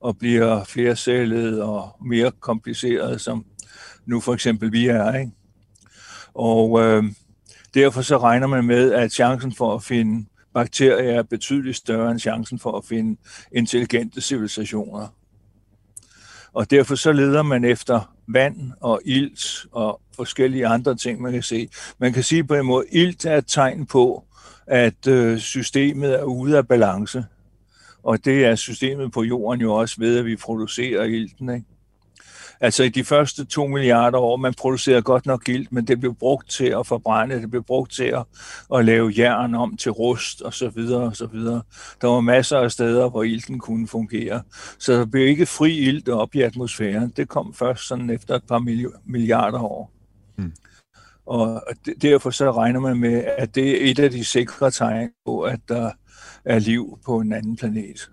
[0.00, 3.44] og bliver flercellede og mere kompliceret, som
[4.06, 5.14] nu for eksempel vi er.
[5.14, 5.32] Ikke?
[6.34, 7.04] Og øh,
[7.74, 12.20] derfor så regner man med, at chancen for at finde bakterier er betydeligt større end
[12.20, 13.20] chancen for at finde
[13.52, 15.06] intelligente civilisationer.
[16.52, 21.42] Og derfor så leder man efter vand og ilt og forskellige andre ting, man kan
[21.42, 21.68] se.
[21.98, 24.24] Man kan sige på en måde, ilt er et tegn på,
[24.68, 27.24] at øh, systemet er ude af balance.
[28.02, 31.50] Og det er systemet på jorden jo også ved, at vi producerer ilten.
[31.50, 31.66] Ikke?
[32.60, 36.14] Altså i de første to milliarder år, man producerede godt nok ilt, men det blev
[36.14, 38.24] brugt til at forbrænde, det blev brugt til at,
[38.74, 41.62] at lave jern om til rust og så videre og så videre.
[42.00, 44.42] Der var masser af steder, hvor ilten kunne fungere.
[44.78, 47.12] Så der blev ikke fri ilt op i atmosfæren.
[47.16, 48.58] Det kom først sådan efter et par
[49.04, 49.92] milliarder år.
[50.36, 50.52] Hmm.
[51.28, 51.62] Og
[52.02, 55.60] derfor så regner man med, at det er et af de sikre tegn på, at
[55.68, 55.90] der
[56.44, 58.10] er liv på en anden planet.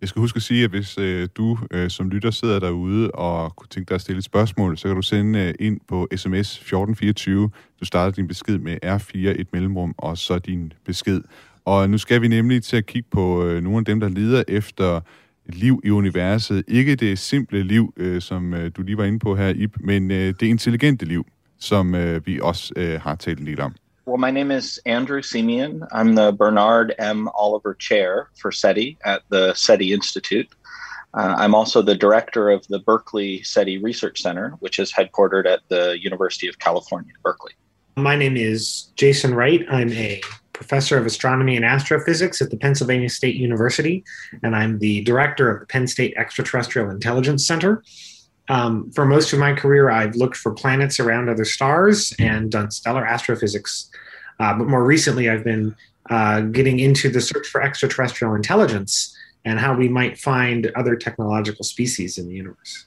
[0.00, 3.56] Jeg skal huske at sige, at hvis øh, du øh, som lytter sidder derude og
[3.56, 6.52] kunne tænke dig at stille et spørgsmål, så kan du sende øh, ind på sms
[6.52, 7.50] 1424.
[7.80, 11.22] Du starter din besked med R4, et mellemrum, og så din besked.
[11.64, 14.44] Og nu skal vi nemlig til at kigge på øh, nogle af dem, der lider
[14.48, 15.00] efter
[15.46, 16.64] liv i universet.
[16.68, 20.10] Ikke det simple liv, øh, som øh, du lige var inde på her, Ib, men
[20.10, 21.26] øh, det intelligente liv,
[21.58, 23.74] som øh, vi også øh, har talt lidt om.
[24.06, 25.82] Well, my name is Andrew Simeon.
[25.92, 27.28] I'm the Bernard M.
[27.34, 30.46] Oliver Chair for SETI at the SETI Institute.
[31.14, 35.60] Uh, I'm also the director of the Berkeley SETI Research Center, which is headquartered at
[35.68, 37.52] the University of California, Berkeley.
[37.96, 39.64] My name is Jason Wright.
[39.70, 40.20] I'm a
[40.52, 44.04] professor of astronomy and astrophysics at the Pennsylvania State University,
[44.42, 47.82] and I'm the director of the Penn State Extraterrestrial Intelligence Center.
[48.48, 52.70] Um, for most of my career, I've looked for planets around other stars and done
[52.70, 53.90] stellar astrophysics.
[54.40, 55.74] Uh, but more recently, I've been
[56.10, 61.64] uh, getting into the search for extraterrestrial intelligence and how we might find other technological
[61.64, 62.86] species in the universe.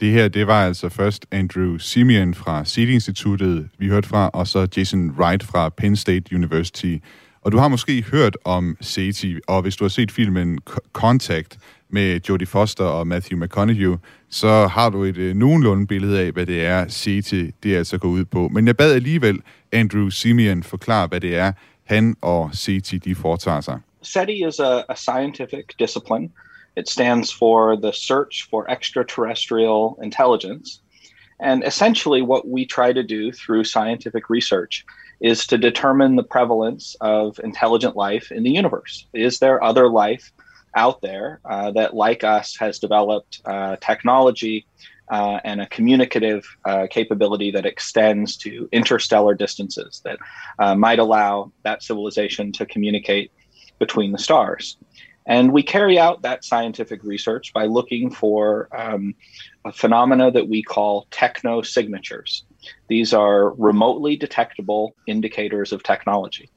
[0.00, 4.68] Det her, det var altså først Andrew Simeon fra SETI-instituttet, vi hørte fra, og så
[4.76, 6.96] Jason Wright fra Penn State University.
[7.42, 10.58] Og du har måske hørt om SETI, og hvis du har set filmen
[10.92, 11.58] Contact
[11.90, 13.96] med Jodie Foster og Matthew McConaughey,
[14.30, 18.08] så har du et øh, nogenlunde billede af, hvad det er, SETI det altså går
[18.08, 18.48] ud på.
[18.48, 19.40] Men jeg bad alligevel
[19.72, 21.52] Andrew Simeon forklare, hvad det er,
[21.84, 23.78] han og SETI de foretager sig.
[24.02, 26.28] SETI is a, a scientific discipline
[26.76, 30.80] It stands for the Search for Extraterrestrial Intelligence.
[31.40, 34.84] And essentially, what we try to do through scientific research
[35.20, 39.06] is to determine the prevalence of intelligent life in the universe.
[39.12, 40.32] Is there other life
[40.74, 44.66] out there uh, that, like us, has developed uh, technology
[45.10, 50.18] uh, and a communicative uh, capability that extends to interstellar distances that
[50.58, 53.32] uh, might allow that civilization to communicate
[53.78, 54.76] between the stars?
[55.26, 59.14] And we carry out that scientific research by looking for um,
[59.72, 62.44] phenomena that we call techno signatures.
[62.88, 66.50] These are remotely detectable indicators of technology.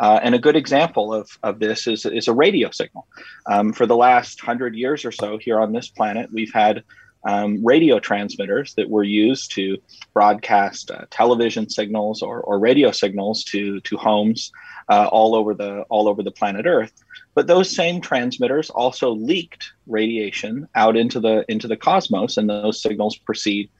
[0.00, 3.06] Uh, and a good example of, of this is, is a radio signal.
[3.46, 6.82] Um, for the last hundred years or so here on this planet, we've had
[7.28, 9.76] um, radio transmitters that were used to
[10.14, 14.50] broadcast uh, television signals or, or radio signals to, to homes
[14.88, 16.92] uh, all over the all over the planet Earth.
[17.34, 22.82] But those same transmitters also leaked radiation out into the into the cosmos, and those
[22.82, 23.70] signals proceed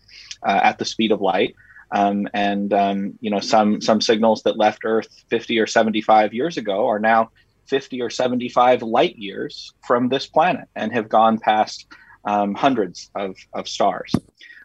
[0.46, 1.54] uh, at the speed of light.
[1.92, 6.57] Um, and um, you know some some signals that left Earth 50 or 75 years
[6.57, 7.31] ago are now
[7.66, 11.87] 50 or 75 light years from this planet and have gone past
[12.24, 14.12] um, hundreds of, of stars.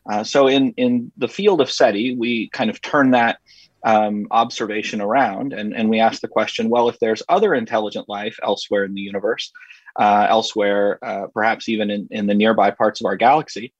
[0.09, 3.39] Uh, so in in the field of SETI, we kind of turn that
[3.85, 5.53] um, observation around.
[5.53, 9.01] And, and we ask the question well, if there's other intelligent life elsewhere in the
[9.01, 9.51] universe,
[9.97, 13.71] uh, elsewhere, uh, perhaps even in, in the nearby parts of our galaxy,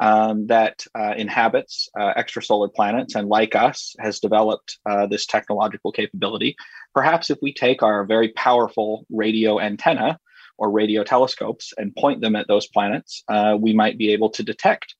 [0.00, 5.92] um, that uh, inhabits uh, extrasolar planets and, like us, has developed uh, this technological
[5.92, 6.56] capability.
[6.94, 10.18] Perhaps if we take our very powerful radio antenna
[10.58, 14.42] or radio telescopes and point them at those planets, uh, we might be able to
[14.42, 14.94] detect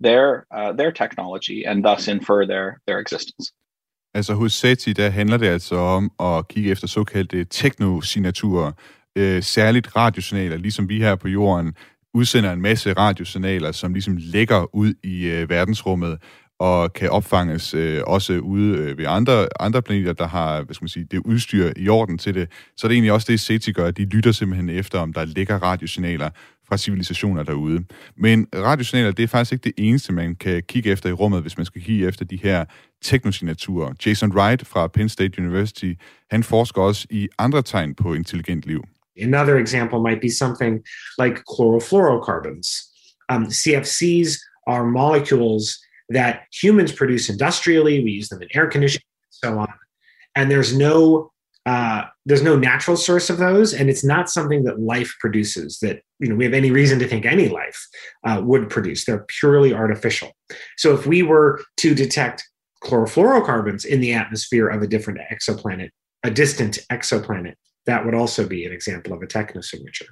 [0.00, 3.52] their their technology and thus infer their their existence.
[4.14, 8.72] Altså hos SETI, der handler det altså om at kigge efter såkaldte teknosignaturer,
[9.16, 11.74] øh, særligt radiosignaler, ligesom vi her på jorden
[12.14, 16.18] udsender en masse radiosignaler, som ligesom lægger ud i øh, verdensrummet
[16.58, 20.84] og kan opfanges øh, også ude øh, ved andre, andre planeter, der har hvad skal
[20.84, 22.48] man sige, det udstyr i orden til det.
[22.76, 23.90] Så er det egentlig også det, SETI gør.
[23.90, 26.30] De lytter simpelthen efter, om der ligger radiosignaler
[26.68, 27.84] fra civilisationer derude.
[28.16, 31.56] Men radiosignaler, det er faktisk ikke det eneste, man kan kigge efter i rummet, hvis
[31.56, 32.64] man skal kigge efter de her
[33.02, 33.92] teknosignaturer.
[34.06, 35.92] Jason Wright fra Penn State University,
[36.30, 38.84] han forsker også i andre tegn på intelligent liv.
[39.16, 40.82] Another example might be something
[41.18, 42.68] like chlorofluorocarbons.
[43.28, 48.02] Um, CFCs are molecules that humans produce industrially.
[48.02, 49.72] We use them in air conditioning and so on.
[50.34, 51.32] And there's no
[51.64, 55.78] uh, there's no natural source of those, and it's not something that life produces.
[55.78, 57.86] That you know we have any reason to think any life
[58.24, 59.04] uh, would produce.
[59.04, 60.32] They're purely artificial.
[60.76, 62.42] So if we were to detect
[62.82, 65.90] chlorofluorocarbons in the atmosphere of a different exoplanet,
[66.24, 67.54] a distant exoplanet,
[67.88, 70.08] that would also be an example of a technosignature.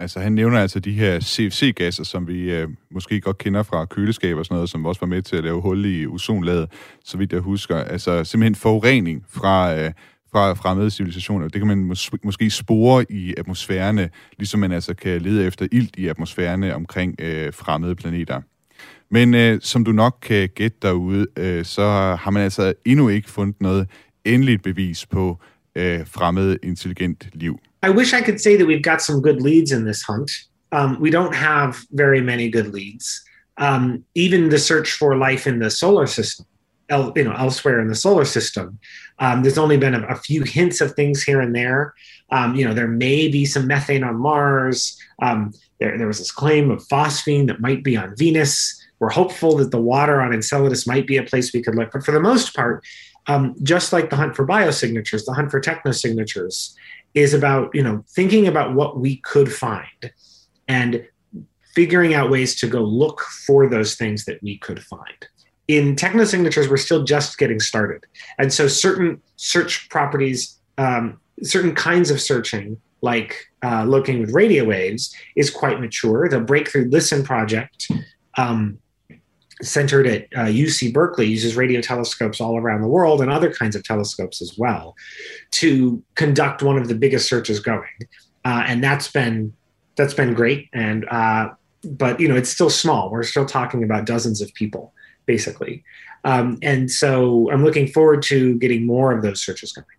[0.00, 4.38] Altså han nævner altså de her CFC-gasser, som vi øh, måske godt kender fra køleskaber
[4.38, 6.72] og sådan noget, som også var med til at lave hul i ozonlaget,
[7.04, 7.76] så vidt jeg husker.
[7.76, 9.92] Altså simpelthen forurening fra, øh,
[10.32, 11.48] fra fremmede civilisationer.
[11.48, 15.96] Det kan man mås- måske spore i atmosfærerne, ligesom man altså kan lede efter ilt
[15.96, 18.40] i atmosfærerne omkring øh, fremmede planeter.
[19.10, 21.82] Men øh, som du nok kan gætte derude, øh, så
[22.20, 23.88] har man altså endnu ikke fundet noget
[24.24, 25.40] endeligt bevis på
[25.76, 27.54] øh, fremmed intelligent liv.
[27.82, 30.30] I wish I could say that we've got some good leads in this hunt.
[30.72, 33.22] Um, we don't have very many good leads.
[33.58, 36.46] Um, even the search for life in the solar system,
[36.88, 38.78] el- you know, elsewhere in the solar system,
[39.18, 41.94] um, there's only been a, a, few hints of things here and there.
[42.30, 44.98] Um, you know, there may be some methane on Mars.
[45.22, 48.82] Um, there, there was this claim of phosphine that might be on Venus.
[48.98, 51.92] We're hopeful that the water on Enceladus might be a place we could look.
[51.92, 52.84] But for the most part,
[53.26, 56.74] um, just like the hunt for biosignatures, the hunt for technosignatures
[57.14, 60.12] is about you know thinking about what we could find
[60.68, 61.06] and
[61.74, 65.28] figuring out ways to go look for those things that we could find.
[65.68, 68.04] In technosignatures, we're still just getting started,
[68.38, 74.64] and so certain search properties, um, certain kinds of searching, like uh, looking with radio
[74.64, 76.28] waves, is quite mature.
[76.28, 77.90] The Breakthrough Listen project
[78.36, 78.78] um,
[79.62, 83.74] centered at uh, UC Berkeley uses radio telescopes all around the world and other kinds
[83.74, 84.94] of telescopes as well
[85.52, 87.88] to conduct one of the biggest searches going,
[88.44, 89.52] uh, and that's been
[89.96, 90.68] that's been great.
[90.72, 91.50] And uh,
[91.84, 93.10] but you know it's still small.
[93.10, 94.92] We're still talking about dozens of people
[95.24, 95.82] basically,
[96.24, 99.95] um, and so I'm looking forward to getting more of those searches coming.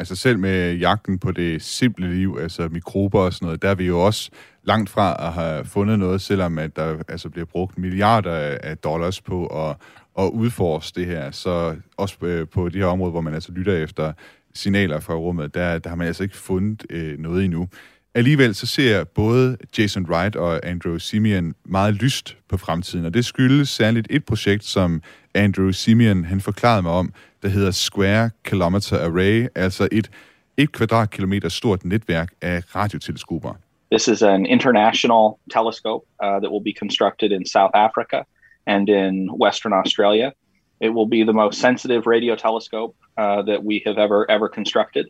[0.00, 3.74] Altså selv med jagten på det simple liv, altså mikrober og sådan noget, der er
[3.74, 4.30] vi jo også
[4.64, 9.20] langt fra at have fundet noget, selvom at der altså bliver brugt milliarder af dollars
[9.20, 9.76] på at,
[10.18, 11.30] at udforske det her.
[11.30, 14.12] Så også øh, på de her områder, hvor man altså lytter efter
[14.54, 17.68] signaler fra rummet, der, der har man altså ikke fundet øh, noget endnu.
[18.14, 23.24] Alligevel så ser både Jason Wright og Andrew Simeon meget lyst på fremtiden, og det
[23.24, 25.02] skyldes særligt et projekt, som
[25.34, 27.12] Andrew Simeon han forklarede mig om,
[27.42, 30.10] der hedder Square Kilometer Array, altså et
[30.56, 33.54] et kvadratkilometer stort netværk af radioteleskoper.
[33.92, 38.22] This is an international telescope uh, that will be constructed in South Africa
[38.66, 40.32] and in Western Australia.
[40.80, 45.06] It will be the most sensitive radio telescope uh, that we have ever ever constructed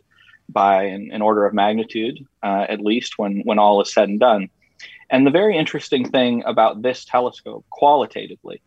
[0.49, 4.19] by an, an order of magnitude, uh, at least when when all is said and
[4.19, 4.49] done.
[5.09, 8.61] And the very interesting thing about this telescope, qualitatively,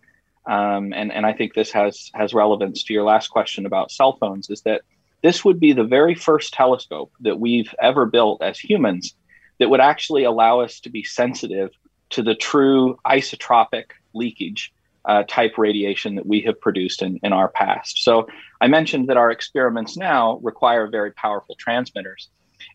[0.47, 4.17] um, and and I think this has has relevance to your last question about cell
[4.21, 4.83] phones, is that
[5.23, 9.15] this would be the very first telescope that we've ever built as humans
[9.59, 11.71] that would actually allow us to be sensitive
[12.11, 14.73] to the true isotropic leakage
[15.07, 18.03] uh, type radiation that we have produced in, in our past.
[18.03, 18.27] So
[18.61, 22.29] I mentioned that our experiments now require very powerful transmitters.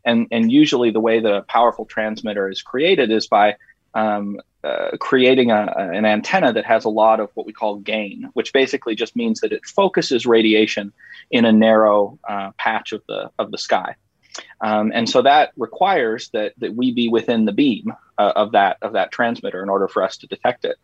[0.05, 3.55] And, and usually the way the powerful transmitter is created is by
[3.93, 8.29] um, uh, creating a, an antenna that has a lot of what we call gain,
[8.33, 10.91] which basically just means that it focuses radiation
[11.31, 13.95] in a narrow uh, patch of the of the sky.
[14.61, 18.77] Um, and so that requires that that we be within the beam uh, of that
[18.81, 20.77] of that transmitter in order for us to detect it.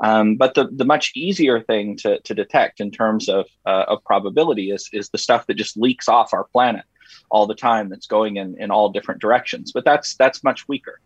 [0.00, 4.04] Um, but the, the much easier thing to, to detect in terms of, uh, of
[4.04, 6.84] probability is, is the stuff that just leaks off our planet
[7.30, 9.72] all the time that's going in, in all different directions.
[9.72, 11.00] But that's that's much weaker.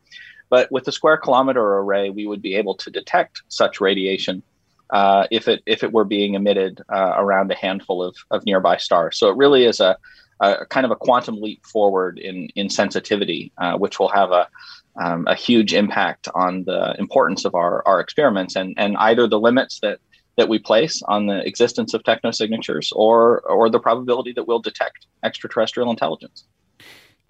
[0.53, 4.43] But with the square kilometer array, we would be able to detect such radiation
[4.91, 8.77] uh, if it if it were being emitted uh, around a handful of, of nearby
[8.77, 9.17] stars.
[9.17, 9.97] So it really is a,
[10.41, 14.47] a kind of a quantum leap forward in in sensitivity, uh, which will have a
[15.03, 19.41] um, a huge impact on the importance of our our experiments and and either the
[19.41, 20.01] limits that
[20.37, 25.07] that we place on the existence of technosignatures or or the probability that we'll detect
[25.25, 26.45] extraterrestrial intelligence.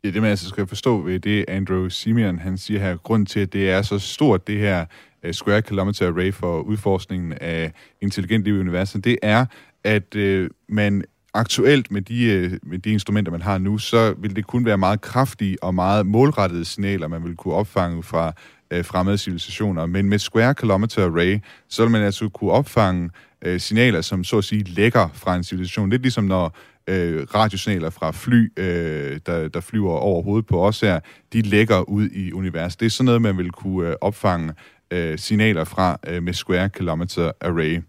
[0.04, 3.40] Ja, det man altså skal forstå ved det, Andrew Simeon han siger her, grund til,
[3.40, 4.84] at det er så stort, det her
[5.24, 9.46] uh, Square Kilometer Array for udforskningen af intelligent liv i universet, det er,
[9.84, 14.36] at uh, man aktuelt med de, øh, med de instrumenter, man har nu, så vil
[14.36, 18.32] det kun være meget kraftige og meget målrettede signaler, man vil kunne opfange fra
[18.70, 19.86] øh, fremmede civilisationer.
[19.86, 21.38] Men med Square Kilometer Array,
[21.68, 23.10] så vil man altså kunne opfange
[23.42, 25.90] øh, signaler, som så at sige lægger fra en civilisation.
[25.90, 30.80] Lidt ligesom når øh, radiosignaler fra fly, øh, der, der flyver over hovedet på os
[30.80, 31.00] her,
[31.32, 32.80] de lægger ud i universet.
[32.80, 34.52] Det er sådan noget, man vil kunne øh, opfange
[34.90, 37.80] øh, signaler fra øh, med Square Kilometer Array.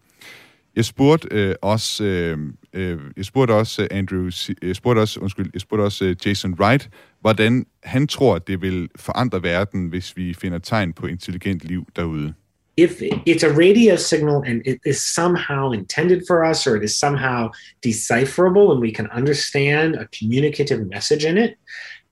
[0.76, 2.38] Jeg spurgte øh, også, øh,
[2.74, 4.30] øh, jeg spurgte også øh, Andrew,
[4.62, 6.90] jeg spurgte også, undskyld, jeg spurgte også øh, Jason Wright,
[7.22, 11.88] hvordan han tror, at det vil forandre verden, hvis vi finder tegn på intelligent liv
[11.96, 12.34] derude.
[12.76, 16.98] If it's a radio signal and it is somehow intended for us or it is
[16.98, 17.52] somehow
[17.82, 21.58] decipherable and we can understand a communicative message in it,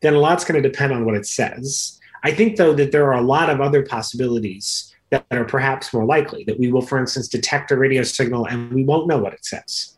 [0.02, 2.00] then a lot's going to depend on what it says.
[2.24, 6.06] I think, though, that there are a lot of other possibilities that are perhaps more
[6.06, 9.34] likely that we will, for instance, detect a radio signal and we won't know what
[9.34, 9.98] it says.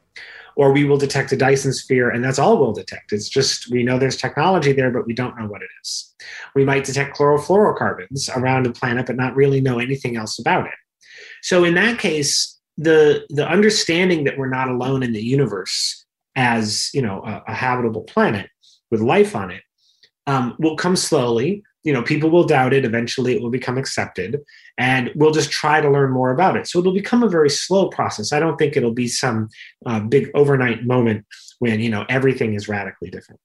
[0.56, 3.12] Or we will detect a Dyson sphere and that's all we'll detect.
[3.12, 6.14] It's just we know there's technology there, but we don't know what it is.
[6.56, 10.74] We might detect chlorofluorocarbons around a planet, but not really know anything else about it.
[11.41, 16.89] So in that case, the the understanding that we're not alone in the universe as
[16.93, 18.49] you know a, a habitable planet
[18.89, 19.62] with life on it
[20.26, 24.41] um, will come slowly you know people will doubt it eventually it will become accepted
[24.77, 27.89] and we'll just try to learn more about it so it'll become a very slow
[27.89, 29.49] process i don't think it'll be some
[29.86, 31.25] uh, big overnight moment
[31.59, 33.39] when you know everything is radically different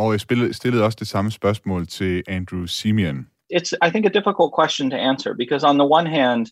[0.00, 3.26] Og jeg spillede, stillede også det samme spørgsmål til Andrew Simeon.
[3.56, 6.42] It's, I think, a difficult question to answer because, on the one hand,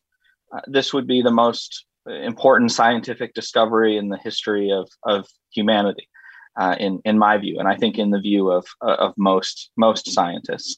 [0.55, 1.71] uh, this would be the most
[2.31, 5.21] important scientific discovery in the history of, of
[5.57, 6.07] humanity.
[6.59, 9.71] Uh, in in my view, and I think in the view of uh, of most
[9.77, 10.77] most scientists,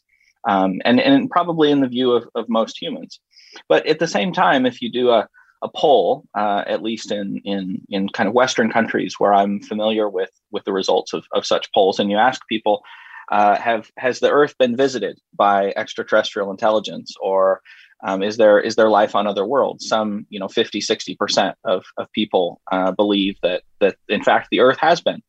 [0.48, 3.20] um, and and probably in the view of, of most humans.
[3.68, 5.26] But at the same time, if you do a
[5.62, 10.08] a poll, uh, at least in in in kind of Western countries where I'm familiar
[10.08, 12.82] with with the results of, of such polls, and you ask people,
[13.30, 17.60] uh, have has the Earth been visited by extraterrestrial intelligence, or
[18.02, 19.86] um, is there is there life on other worlds?
[19.86, 24.48] Some you know 50, 60 percent of of people uh, believe that that in fact
[24.50, 25.22] the Earth has been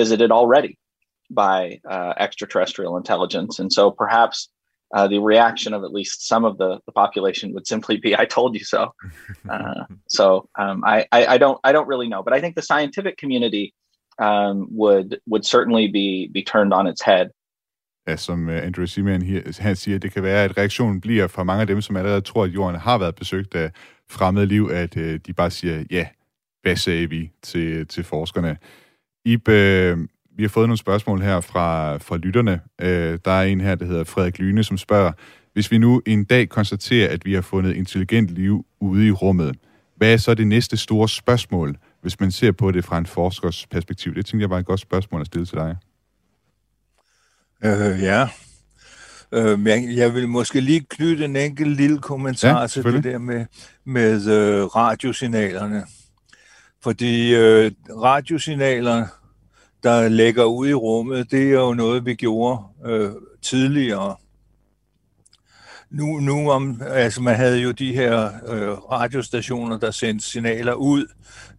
[0.00, 0.72] visited already
[1.42, 1.58] by
[1.94, 3.52] uh, extraterrestrial intelligence.
[3.60, 4.36] And so perhaps
[4.94, 8.26] uh, the reaction of at least some of the, the population would simply be, "I
[8.36, 8.82] told you so."
[9.56, 9.84] Uh,
[10.18, 10.24] so
[10.62, 13.66] um, I, I, I don't I don't really know, but I think the scientific community
[14.28, 17.26] um, would would certainly be be turned on its head.
[18.08, 19.22] Ja, som øh, Andrew Simeon
[19.58, 22.44] han siger, det kan være, at reaktionen bliver fra mange af dem, som allerede tror,
[22.44, 23.70] at jorden har været besøgt af
[24.10, 26.06] fremmede liv, at øh, de bare siger, ja,
[26.62, 28.56] hvad sagde vi til, til forskerne?
[29.26, 29.98] Ib, øh,
[30.36, 32.60] vi har fået nogle spørgsmål her fra, fra lytterne.
[32.80, 35.12] Øh, der er en her, der hedder Frederik Lyne, som spørger,
[35.52, 39.56] hvis vi nu en dag konstaterer, at vi har fundet intelligent liv ude i rummet,
[39.96, 43.66] hvad er så det næste store spørgsmål, hvis man ser på det fra en forskers
[43.66, 44.14] perspektiv?
[44.14, 45.76] Det tænker jeg var et godt spørgsmål at stille til dig.
[47.64, 48.28] Øh, ja.
[49.32, 53.18] Øh, men jeg vil måske lige knytte en enkelt lille kommentar ja, til det der
[53.18, 53.46] med,
[53.84, 55.84] med øh, radiosignalerne.
[56.86, 59.06] Fordi øh, radiosignaler,
[59.82, 63.10] der lægger ud i rummet, det er jo noget, vi gjorde øh,
[63.42, 64.16] tidligere.
[65.90, 71.06] Nu, nu om, altså man havde jo de her øh, radiostationer, der sendte signaler ud.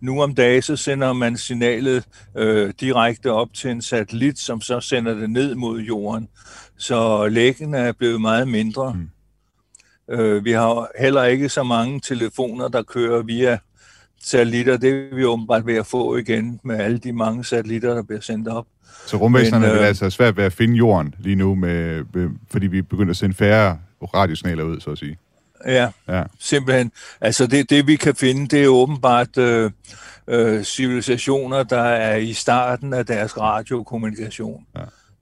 [0.01, 2.03] Nu om dagen, så sender man signalet
[2.35, 6.27] øh, direkte op til en satellit, som så sender det ned mod jorden.
[6.77, 8.93] Så læggen er blevet meget mindre.
[8.93, 9.09] Mm.
[10.15, 13.57] Øh, vi har heller ikke så mange telefoner, der kører via
[14.23, 14.77] satellitter.
[14.77, 18.21] Det er vi åbenbart ved at få igen med alle de mange satellitter, der bliver
[18.21, 18.65] sendt op.
[19.05, 22.29] Så rumvæsenerne Men, øh, vil altså svært ved at finde jorden lige nu, med, med,
[22.51, 23.79] fordi vi begynder at sende færre
[24.13, 25.17] radiosignaler ud, så at sige.
[25.65, 26.23] Ja, ja.
[26.39, 26.91] simpelthen.
[27.21, 29.71] Altså det, det vi kan finde, det er åbenbart øh,
[30.27, 34.65] øh, civilisationer, der er i starten af deres radiokommunikation.
[34.75, 34.81] Ja.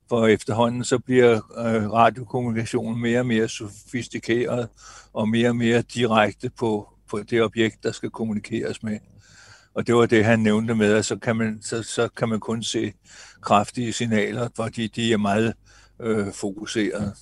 [0.09, 4.67] For efterhånden så bliver øh, radiokommunikationen mere og mere sofistikeret
[5.13, 8.99] og mere og mere direkte på, på det objekt, der skal kommunikeres med.
[9.75, 12.39] Og det var det, han nævnte med, at så kan man, så, så kan man
[12.39, 12.93] kun se
[13.41, 15.53] kraftige signaler, fordi de er meget
[16.01, 17.13] øh, fokuseret.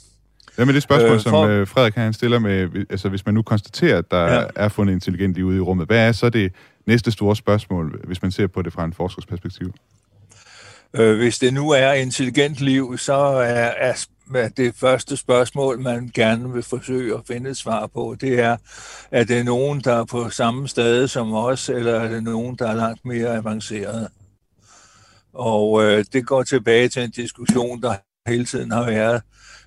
[0.55, 1.29] Hvad med det spørgsmål, øh, for...
[1.29, 4.43] som øh, Frederik han stiller med, altså hvis man nu konstaterer, at der ja.
[4.55, 6.53] er fundet intelligent liv ude i rummet, hvad er så det
[6.87, 9.73] næste store spørgsmål, hvis man ser på det fra en forskers perspektiv?
[10.93, 14.05] Øh, hvis det nu er intelligent liv, så er, er
[14.57, 18.57] det første spørgsmål, man gerne vil forsøge at finde et svar på, det er,
[19.11, 22.67] er det nogen, der er på samme sted som os, eller er det nogen, der
[22.67, 24.07] er langt mere avanceret?
[25.33, 27.95] Og øh, det går tilbage til en diskussion, der
[28.27, 29.21] hele tiden har været,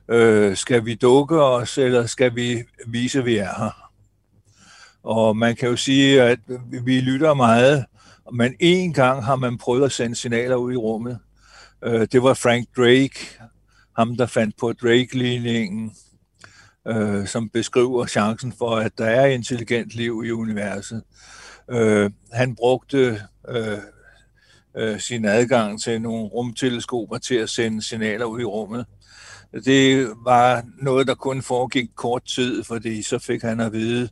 [0.09, 3.91] øh, skal vi dukke os, eller skal vi vise, at vi er her?
[5.03, 6.39] Og man kan jo sige, at
[6.85, 7.85] vi lytter meget,
[8.33, 11.19] men en gang har man prøvet at sende signaler ud i rummet.
[11.85, 13.39] Øh, det var Frank Drake,
[13.97, 15.93] ham der fandt på Drake-ligningen,
[16.89, 21.03] øh, som beskriver chancen for, at der er intelligent liv i universet.
[21.71, 23.79] Øh, han brugte øh,
[24.77, 28.87] øh, sin adgang til nogle rumteleskoper til at sende signaler ud i rummet.
[29.65, 34.09] Det var noget, der kun foregik kort tid, fordi så fik han at vide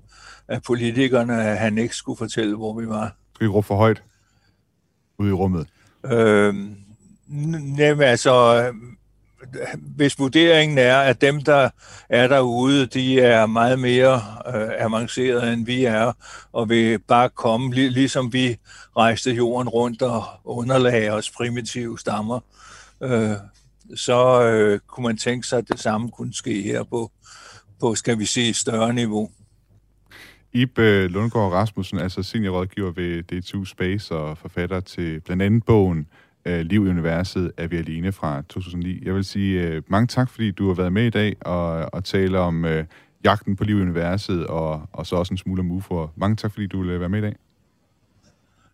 [0.49, 3.17] af politikerne, at han ikke skulle fortælle, hvor vi var.
[3.35, 4.03] Skal vi råbe for højt
[5.19, 5.69] ude i rummet?
[6.05, 6.55] Øh,
[7.79, 8.65] jamen altså,
[9.97, 11.71] hvis vurderingen er, at dem, der
[12.09, 14.15] er derude, de er meget mere
[14.55, 16.13] øh, avancerede, end vi er,
[16.53, 18.57] og vil bare komme, lig, ligesom vi
[18.97, 22.41] rejste jorden rundt og underlagde os primitive stammer,
[23.03, 23.31] øh,
[23.97, 27.11] så øh, kunne man tænke sig, at det samme kunne ske her på,
[27.81, 29.31] på skal vi sige, større niveau.
[30.53, 36.07] Ib øh, Lundgaard Rasmussen, altså seniorrådgiver ved DTU Space og forfatter til blandt andet bogen
[36.45, 39.03] øh, Liv i Universet er vi alene fra 2009.
[39.05, 42.05] Jeg vil sige øh, mange tak, fordi du har været med i dag og, og
[42.05, 42.85] tale om øh,
[43.25, 46.09] jagten på liv i universet og, og så også en smule om UFO'er.
[46.17, 47.37] Mange tak, fordi du ville være med i dag.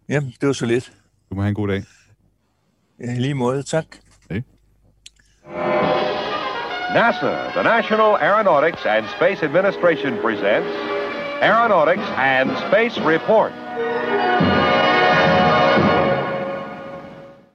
[0.08, 0.92] Jamen, det var så lidt.
[1.30, 1.84] Du må have en god dag.
[3.00, 3.62] Ja, lige måde.
[3.62, 3.86] Tak.
[4.30, 4.42] Hej.
[6.94, 10.74] NASA, the National Aeronautics and Space Administration presents
[11.42, 13.69] Aeronautics and Space Report.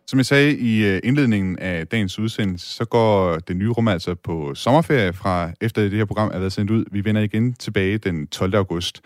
[0.08, 4.16] Som jeg sagde i øh, indledningen af dagens udsendelse, så går det nye rum altså
[4.16, 6.86] på sommerferie fra efter det her program er været sendt ud.
[6.92, 8.56] Vi vender igen tilbage den 12.
[8.56, 9.02] august.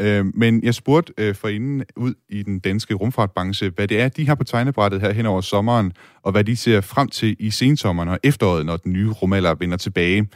[0.00, 4.28] Øh, men jeg spurgte øh, forinden ud i den danske rumfartbranche, hvad det er, de
[4.28, 5.92] har på tegnebrættet her hen over sommeren,
[6.22, 9.76] og hvad de ser frem til i sensommeren og efteråret, når den nye rumalder vender
[9.76, 10.28] tilbage.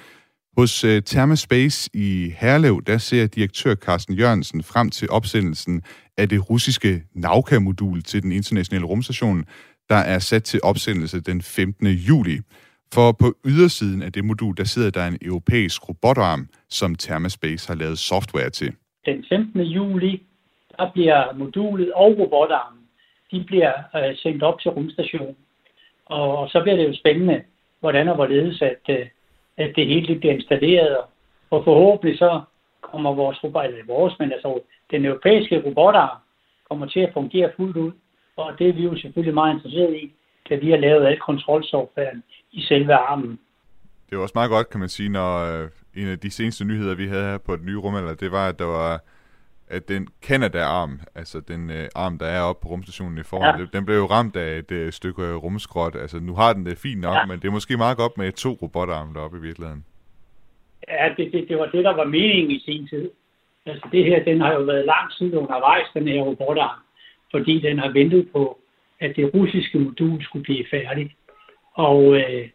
[0.56, 5.82] Hos uh, Thermaspace i Herlev, der ser direktør Carsten Jørgensen frem til opsendelsen
[6.16, 9.44] af det russiske Nauka-modul til den internationale rumstation,
[9.88, 11.86] der er sat til opsendelse den 15.
[11.86, 12.38] juli.
[12.94, 17.74] For på ydersiden af det modul, der sidder der en europæisk robotarm, som Thermaspace har
[17.74, 18.72] lavet software til.
[19.06, 19.60] Den 15.
[19.60, 20.22] juli,
[20.78, 22.80] der bliver modulet og robotarmen,
[23.30, 25.36] de bliver øh, sendt op til rumstationen.
[26.06, 27.42] Og så bliver det jo spændende,
[27.80, 29.06] hvordan og hvorledes, at, øh,
[29.56, 30.96] at det hele bliver installeret.
[31.50, 32.40] Og forhåbentlig så
[32.80, 34.60] kommer vores robot, eller vores, men altså
[34.90, 36.16] den europæiske robotarm
[36.68, 37.92] kommer til at fungere fuldt ud.
[38.36, 40.12] Og det er vi jo selvfølgelig meget interesseret i,
[40.48, 42.22] da vi har lavet alt kontrolsoftwaren
[42.52, 43.38] i selve armen.
[44.10, 46.94] Det var også meget godt, kan man sige, når øh, en af de seneste nyheder,
[46.94, 49.00] vi havde her på den nye rumalder, det var, at der var
[49.68, 53.78] at den Canada-arm, altså den øh, arm, der er oppe på rumstationen i forhold, ja.
[53.78, 55.96] den blev jo ramt af et øh, stykke øh, rumskrot.
[55.96, 57.26] Altså nu har den det fint nok, ja.
[57.26, 59.84] men det er måske meget godt med to robotarme deroppe i virkeligheden.
[60.88, 63.10] Ja, det, det, det var det, der var meningen i sin tid.
[63.66, 66.80] Altså det her, den har jo været lang tid undervejs, den her robotarm,
[67.30, 68.58] fordi den har ventet på,
[69.00, 71.12] at det russiske modul skulle blive færdigt.
[71.74, 72.48] Og øh,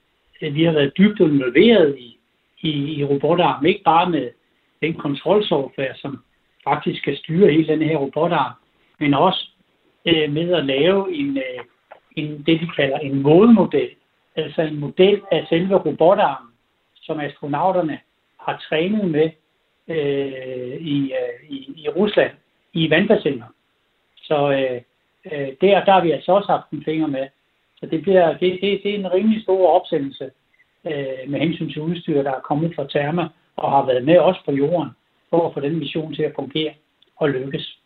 [0.56, 2.18] vi har været dybt involveret i,
[2.62, 4.30] i, i robotarmen, ikke bare med
[4.82, 6.24] den kontrolsoftware, som
[6.64, 8.54] faktisk skal styre hele den her robotarm,
[9.00, 9.50] men også
[10.06, 11.64] øh, med at lave en, øh,
[12.16, 13.90] en, det, de kalder en modemodel,
[14.36, 16.52] altså en model af selve robotarmen,
[16.96, 18.00] som astronauterne
[18.40, 19.30] har trænet med
[19.88, 22.32] øh, i, øh, i, i Rusland
[22.74, 23.46] i vandbassiner.
[24.22, 24.82] Så øh,
[25.32, 27.28] øh, der, der har vi altså også haft en finger med.
[27.80, 30.26] Så det, bliver, det, det, det er en rimelig stor opsendelse
[30.86, 34.38] øh, med hensyn til udstyr, der er kommet fra Therma og har været med os
[34.46, 34.90] på jorden
[35.30, 36.74] for at få den mission til at fungere
[37.16, 37.78] og lykkes.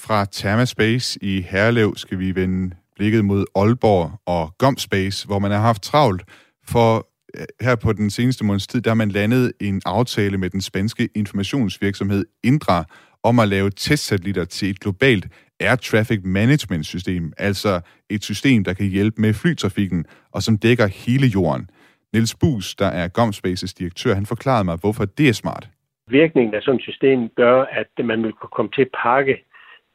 [0.00, 5.38] Fra Therma Space i Herlev skal vi vende blikket mod Aalborg og Gom Space, hvor
[5.38, 6.22] man har haft travlt
[6.68, 7.06] for
[7.36, 10.60] øh, her på den seneste måneds tid, der har man landet en aftale med den
[10.60, 12.84] spanske informationsvirksomhed Indra
[13.22, 15.26] om at lave testsatellitter til et globalt
[15.66, 20.86] air traffic management system, altså et system, der kan hjælpe med flytrafikken og som dækker
[20.86, 21.70] hele jorden.
[22.12, 25.68] Niels Bus, der er Gomspaces direktør, han forklarede mig, hvorfor det er smart.
[26.08, 29.44] Virkningen af sådan et system gør, at man vil kunne komme til at pakke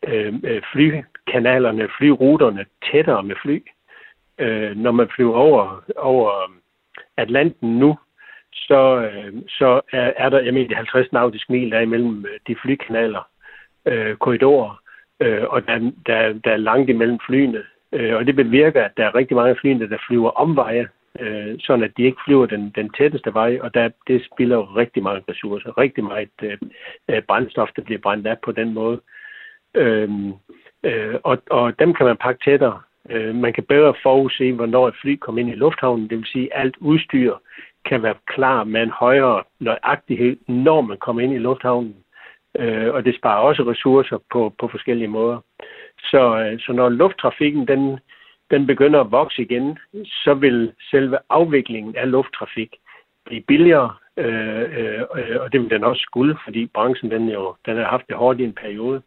[0.07, 3.63] øh, øh flykanalerne, flyruterne tættere med fly.
[4.39, 6.51] Øh, når man flyver over, over
[7.17, 7.97] Atlanten nu,
[8.53, 12.55] så, øh, så er, er der, jeg mener, 50 nautiske mil der imellem øh, de
[12.61, 13.27] flykanaler,
[13.85, 14.81] øh, korridorer,
[15.19, 17.63] øh, og der, der, der er langt imellem flyene.
[17.91, 20.87] Øh, og det bevirker, at der er rigtig mange flyene, der flyver omveje
[21.19, 25.03] øh, sådan at de ikke flyver den, den tætteste vej, og der, det spiller rigtig
[25.03, 26.57] mange ressourcer, rigtig meget øh,
[27.09, 29.01] øh, brændstof, der bliver brændt af på den måde.
[29.73, 30.09] Øh,
[30.83, 32.81] øh, og, og dem kan man pakke tættere.
[33.09, 36.55] Øh, man kan bedre forudse, hvornår et fly kommer ind i lufthavnen, det vil sige,
[36.55, 37.35] at alt udstyr
[37.85, 41.95] kan være klar med en højere nøjagtighed, når man kommer ind i lufthavnen.
[42.57, 45.39] Øh, og det sparer også ressourcer på, på forskellige måder.
[45.99, 47.99] Så, øh, så når lufttrafikken den,
[48.51, 52.75] den begynder at vokse igen, så vil selve afviklingen af lufttrafik
[53.25, 55.05] blive billigere, øh, øh,
[55.39, 58.39] og det vil den også skulle, fordi branchen den jo, den har haft det hårdt
[58.39, 59.01] i en periode.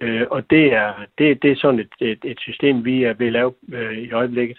[0.00, 3.26] Øh, og det er, det, det er sådan et, et, et system, vi er ved
[3.26, 4.58] at lave øh, i øjeblikket.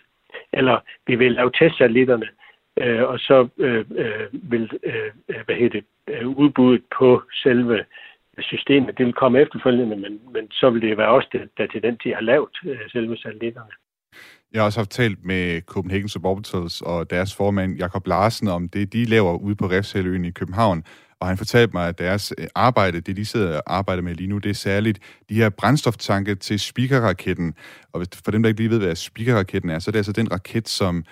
[0.53, 2.27] Eller vi vil lave testsatellitterne,
[2.77, 5.11] øh, og så øh, øh, vil øh,
[5.45, 7.85] hvad hedder det, øh, udbuddet på selve
[8.43, 11.81] systemet, det vil komme efterfølgende, men, men så vil det være også det, der til
[11.83, 13.71] den tid har lavet øh, selve satellitterne.
[14.53, 18.93] Jeg har også haft talt med Copenhagen Suborbitals og deres formand, Jakob Larsen, om det,
[18.93, 20.83] de laver ude på Refshaløen i København.
[21.19, 24.27] Og han fortalte mig, at deres øh, arbejde, det de sidder og arbejder med lige
[24.27, 27.53] nu, det er særligt de her brændstoftanke til speakerraketten.
[27.93, 30.31] Og for dem, der ikke lige ved, hvad speakerraketten er, så er det altså den
[30.31, 31.03] raket, som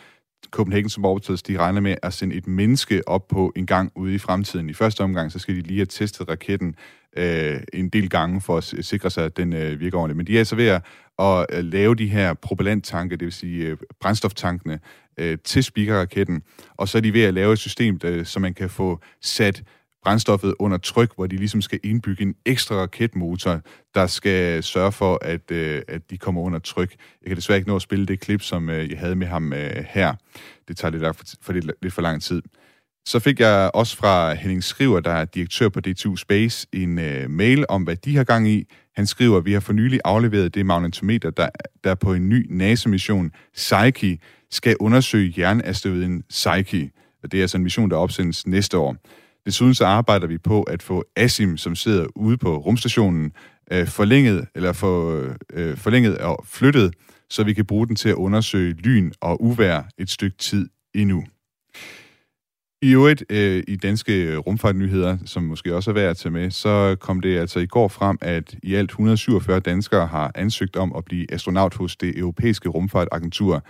[0.52, 4.18] Copenhagen Suborbitals, de regner med at sende et menneske op på en gang ude i
[4.18, 4.70] fremtiden.
[4.70, 6.76] I første omgang, så skal de lige have testet raketten
[7.18, 10.18] øh, en del gange for at sikre sig, at den øh, virker ordentligt.
[10.18, 10.82] Men de er så ved at,
[11.20, 14.80] at øh, lave de her propellanttanke, det vil sige øh, brændstoftankene,
[15.18, 16.42] øh, til speakerraketten,
[16.78, 19.64] og så er de ved at lave et system, der, så man kan få sat
[20.04, 23.62] brændstoffet under tryk, hvor de ligesom skal indbygge en ekstra raketmotor,
[23.96, 26.96] der skal sørge for, at, øh, at de kommer under tryk.
[27.22, 29.54] Jeg kan desværre ikke nå at spille det klip, som øh, jeg havde med ham
[29.54, 30.14] øh, her.
[30.68, 32.42] Det tager lidt for, for lidt, lidt for lang tid.
[33.06, 37.30] Så fik jeg også fra Henning Skriver, der er direktør på DTU Space, en øh,
[37.30, 38.66] mail om, hvad de har gang i.
[38.96, 41.50] Han skriver, at vi har for nylig afleveret det magnetometer, der,
[41.84, 44.20] der på en ny NASA-mission, Psyche,
[44.52, 46.92] skal undersøge jernasteroiden Psyche.
[47.24, 48.96] Og det er altså en mission, der opsendes næste år.
[49.46, 53.32] Desuden så arbejder vi på at få ASIM, som sidder ude på rumstationen,
[53.72, 55.24] øh, forlænget, eller for,
[55.54, 56.94] øh, forlænget og flyttet,
[57.30, 61.24] så vi kan bruge den til at undersøge lyn og uvær et stykke tid endnu.
[62.82, 66.96] I øvrigt, øh, i danske rumfartnyheder, som måske også er værd at tage med, så
[67.00, 71.06] kom det altså i går frem, at i alt 147 danskere har ansøgt om at
[71.06, 73.64] blive astronaut hos det europæiske rumfartagentur.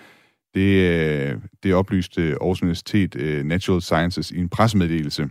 [0.56, 5.28] Det, øh, det oplyste Aarhus Universitet øh, Natural Sciences i en pressemeddelelse.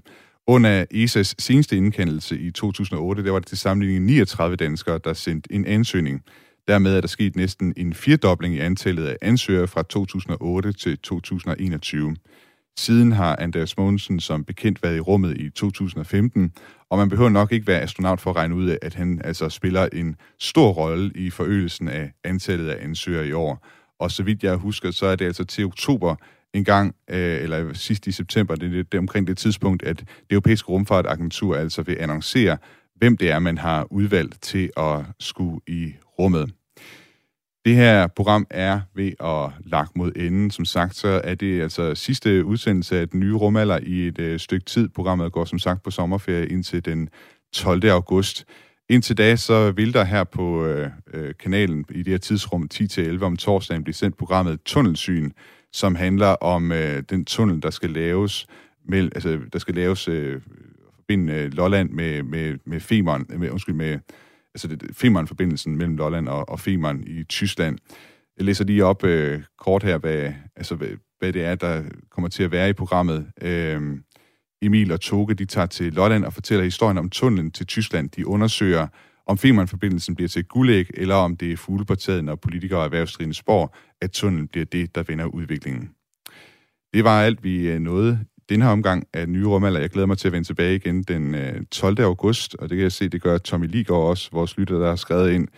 [0.47, 5.53] Under ESA's seneste indkendelse i 2008, der var det til sammenligning 39 danskere, der sendte
[5.53, 6.23] en ansøgning.
[6.69, 12.17] Dermed er der sket næsten en firdobling i antallet af ansøgere fra 2008 til 2021.
[12.79, 16.53] Siden har Andreas Mogensen som bekendt været i rummet i 2015,
[16.91, 19.89] og man behøver nok ikke være astronaut for at regne ud at han altså spiller
[19.93, 23.67] en stor rolle i forøgelsen af antallet af ansøgere i år.
[23.99, 26.17] Og så vidt jeg husker, så er det altså til oktober
[26.55, 29.99] en gang, øh, eller sidst i september, det er, det er omkring det tidspunkt, at
[29.99, 32.57] det europæiske rumfartagentur altså vil annoncere,
[32.97, 36.53] hvem det er, man har udvalgt til at skulle i rummet.
[37.65, 40.51] Det her program er ved at lagt mod enden.
[40.51, 44.39] Som sagt, så er det altså sidste udsendelse af den nye rumalder i et øh,
[44.39, 44.89] stykke tid.
[44.89, 47.09] Programmet går som sagt på sommerferie indtil den
[47.53, 47.85] 12.
[47.89, 48.45] august.
[48.89, 53.25] Indtil da, så vil der her på øh, øh kanalen i det her tidsrum 10-11
[53.25, 55.31] om torsdagen blive sendt programmet Tunnelsyn,
[55.73, 58.47] som handler om øh, den tunnel, der skal laves,
[58.85, 60.41] med, altså, der skal laves øh,
[61.13, 63.99] forbinde øh, Lolland med, med, med Femern, med, undskyld, med
[64.55, 67.79] altså det, Femern-forbindelsen mellem Lolland og, og Femern i Tyskland.
[68.37, 72.29] Jeg læser lige op øh, kort her, hvad, altså, hvad, hvad det er, der kommer
[72.29, 73.27] til at være i programmet.
[73.43, 73.99] Øh,
[74.63, 78.11] Emil og Toge, de tager til Lolland og fortæller historien om tunnelen til Tyskland.
[78.11, 78.87] De undersøger,
[79.27, 83.77] om Femern-forbindelsen bliver til guldæg, eller om det er fuglepartiet, når politikere og erhvervsdrivende spår,
[84.01, 85.91] at tunnelen bliver det, der vender udviklingen.
[86.95, 89.81] Det var alt, vi øh, nåede den her omgang af nye rumalder.
[89.81, 92.01] Jeg glæder mig til at vende tilbage igen den øh, 12.
[92.01, 94.97] August, og det kan jeg se, det gør Tommy Ligård også, vores lytter, der har
[94.97, 95.49] skrevet ind.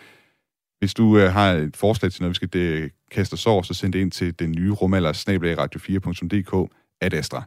[0.79, 3.73] Hvis du øh, har et forslag til noget, vi skal det, kaste os over, så
[3.73, 7.43] send det ind til den nye rumalder, radio4.dk, ad Astra.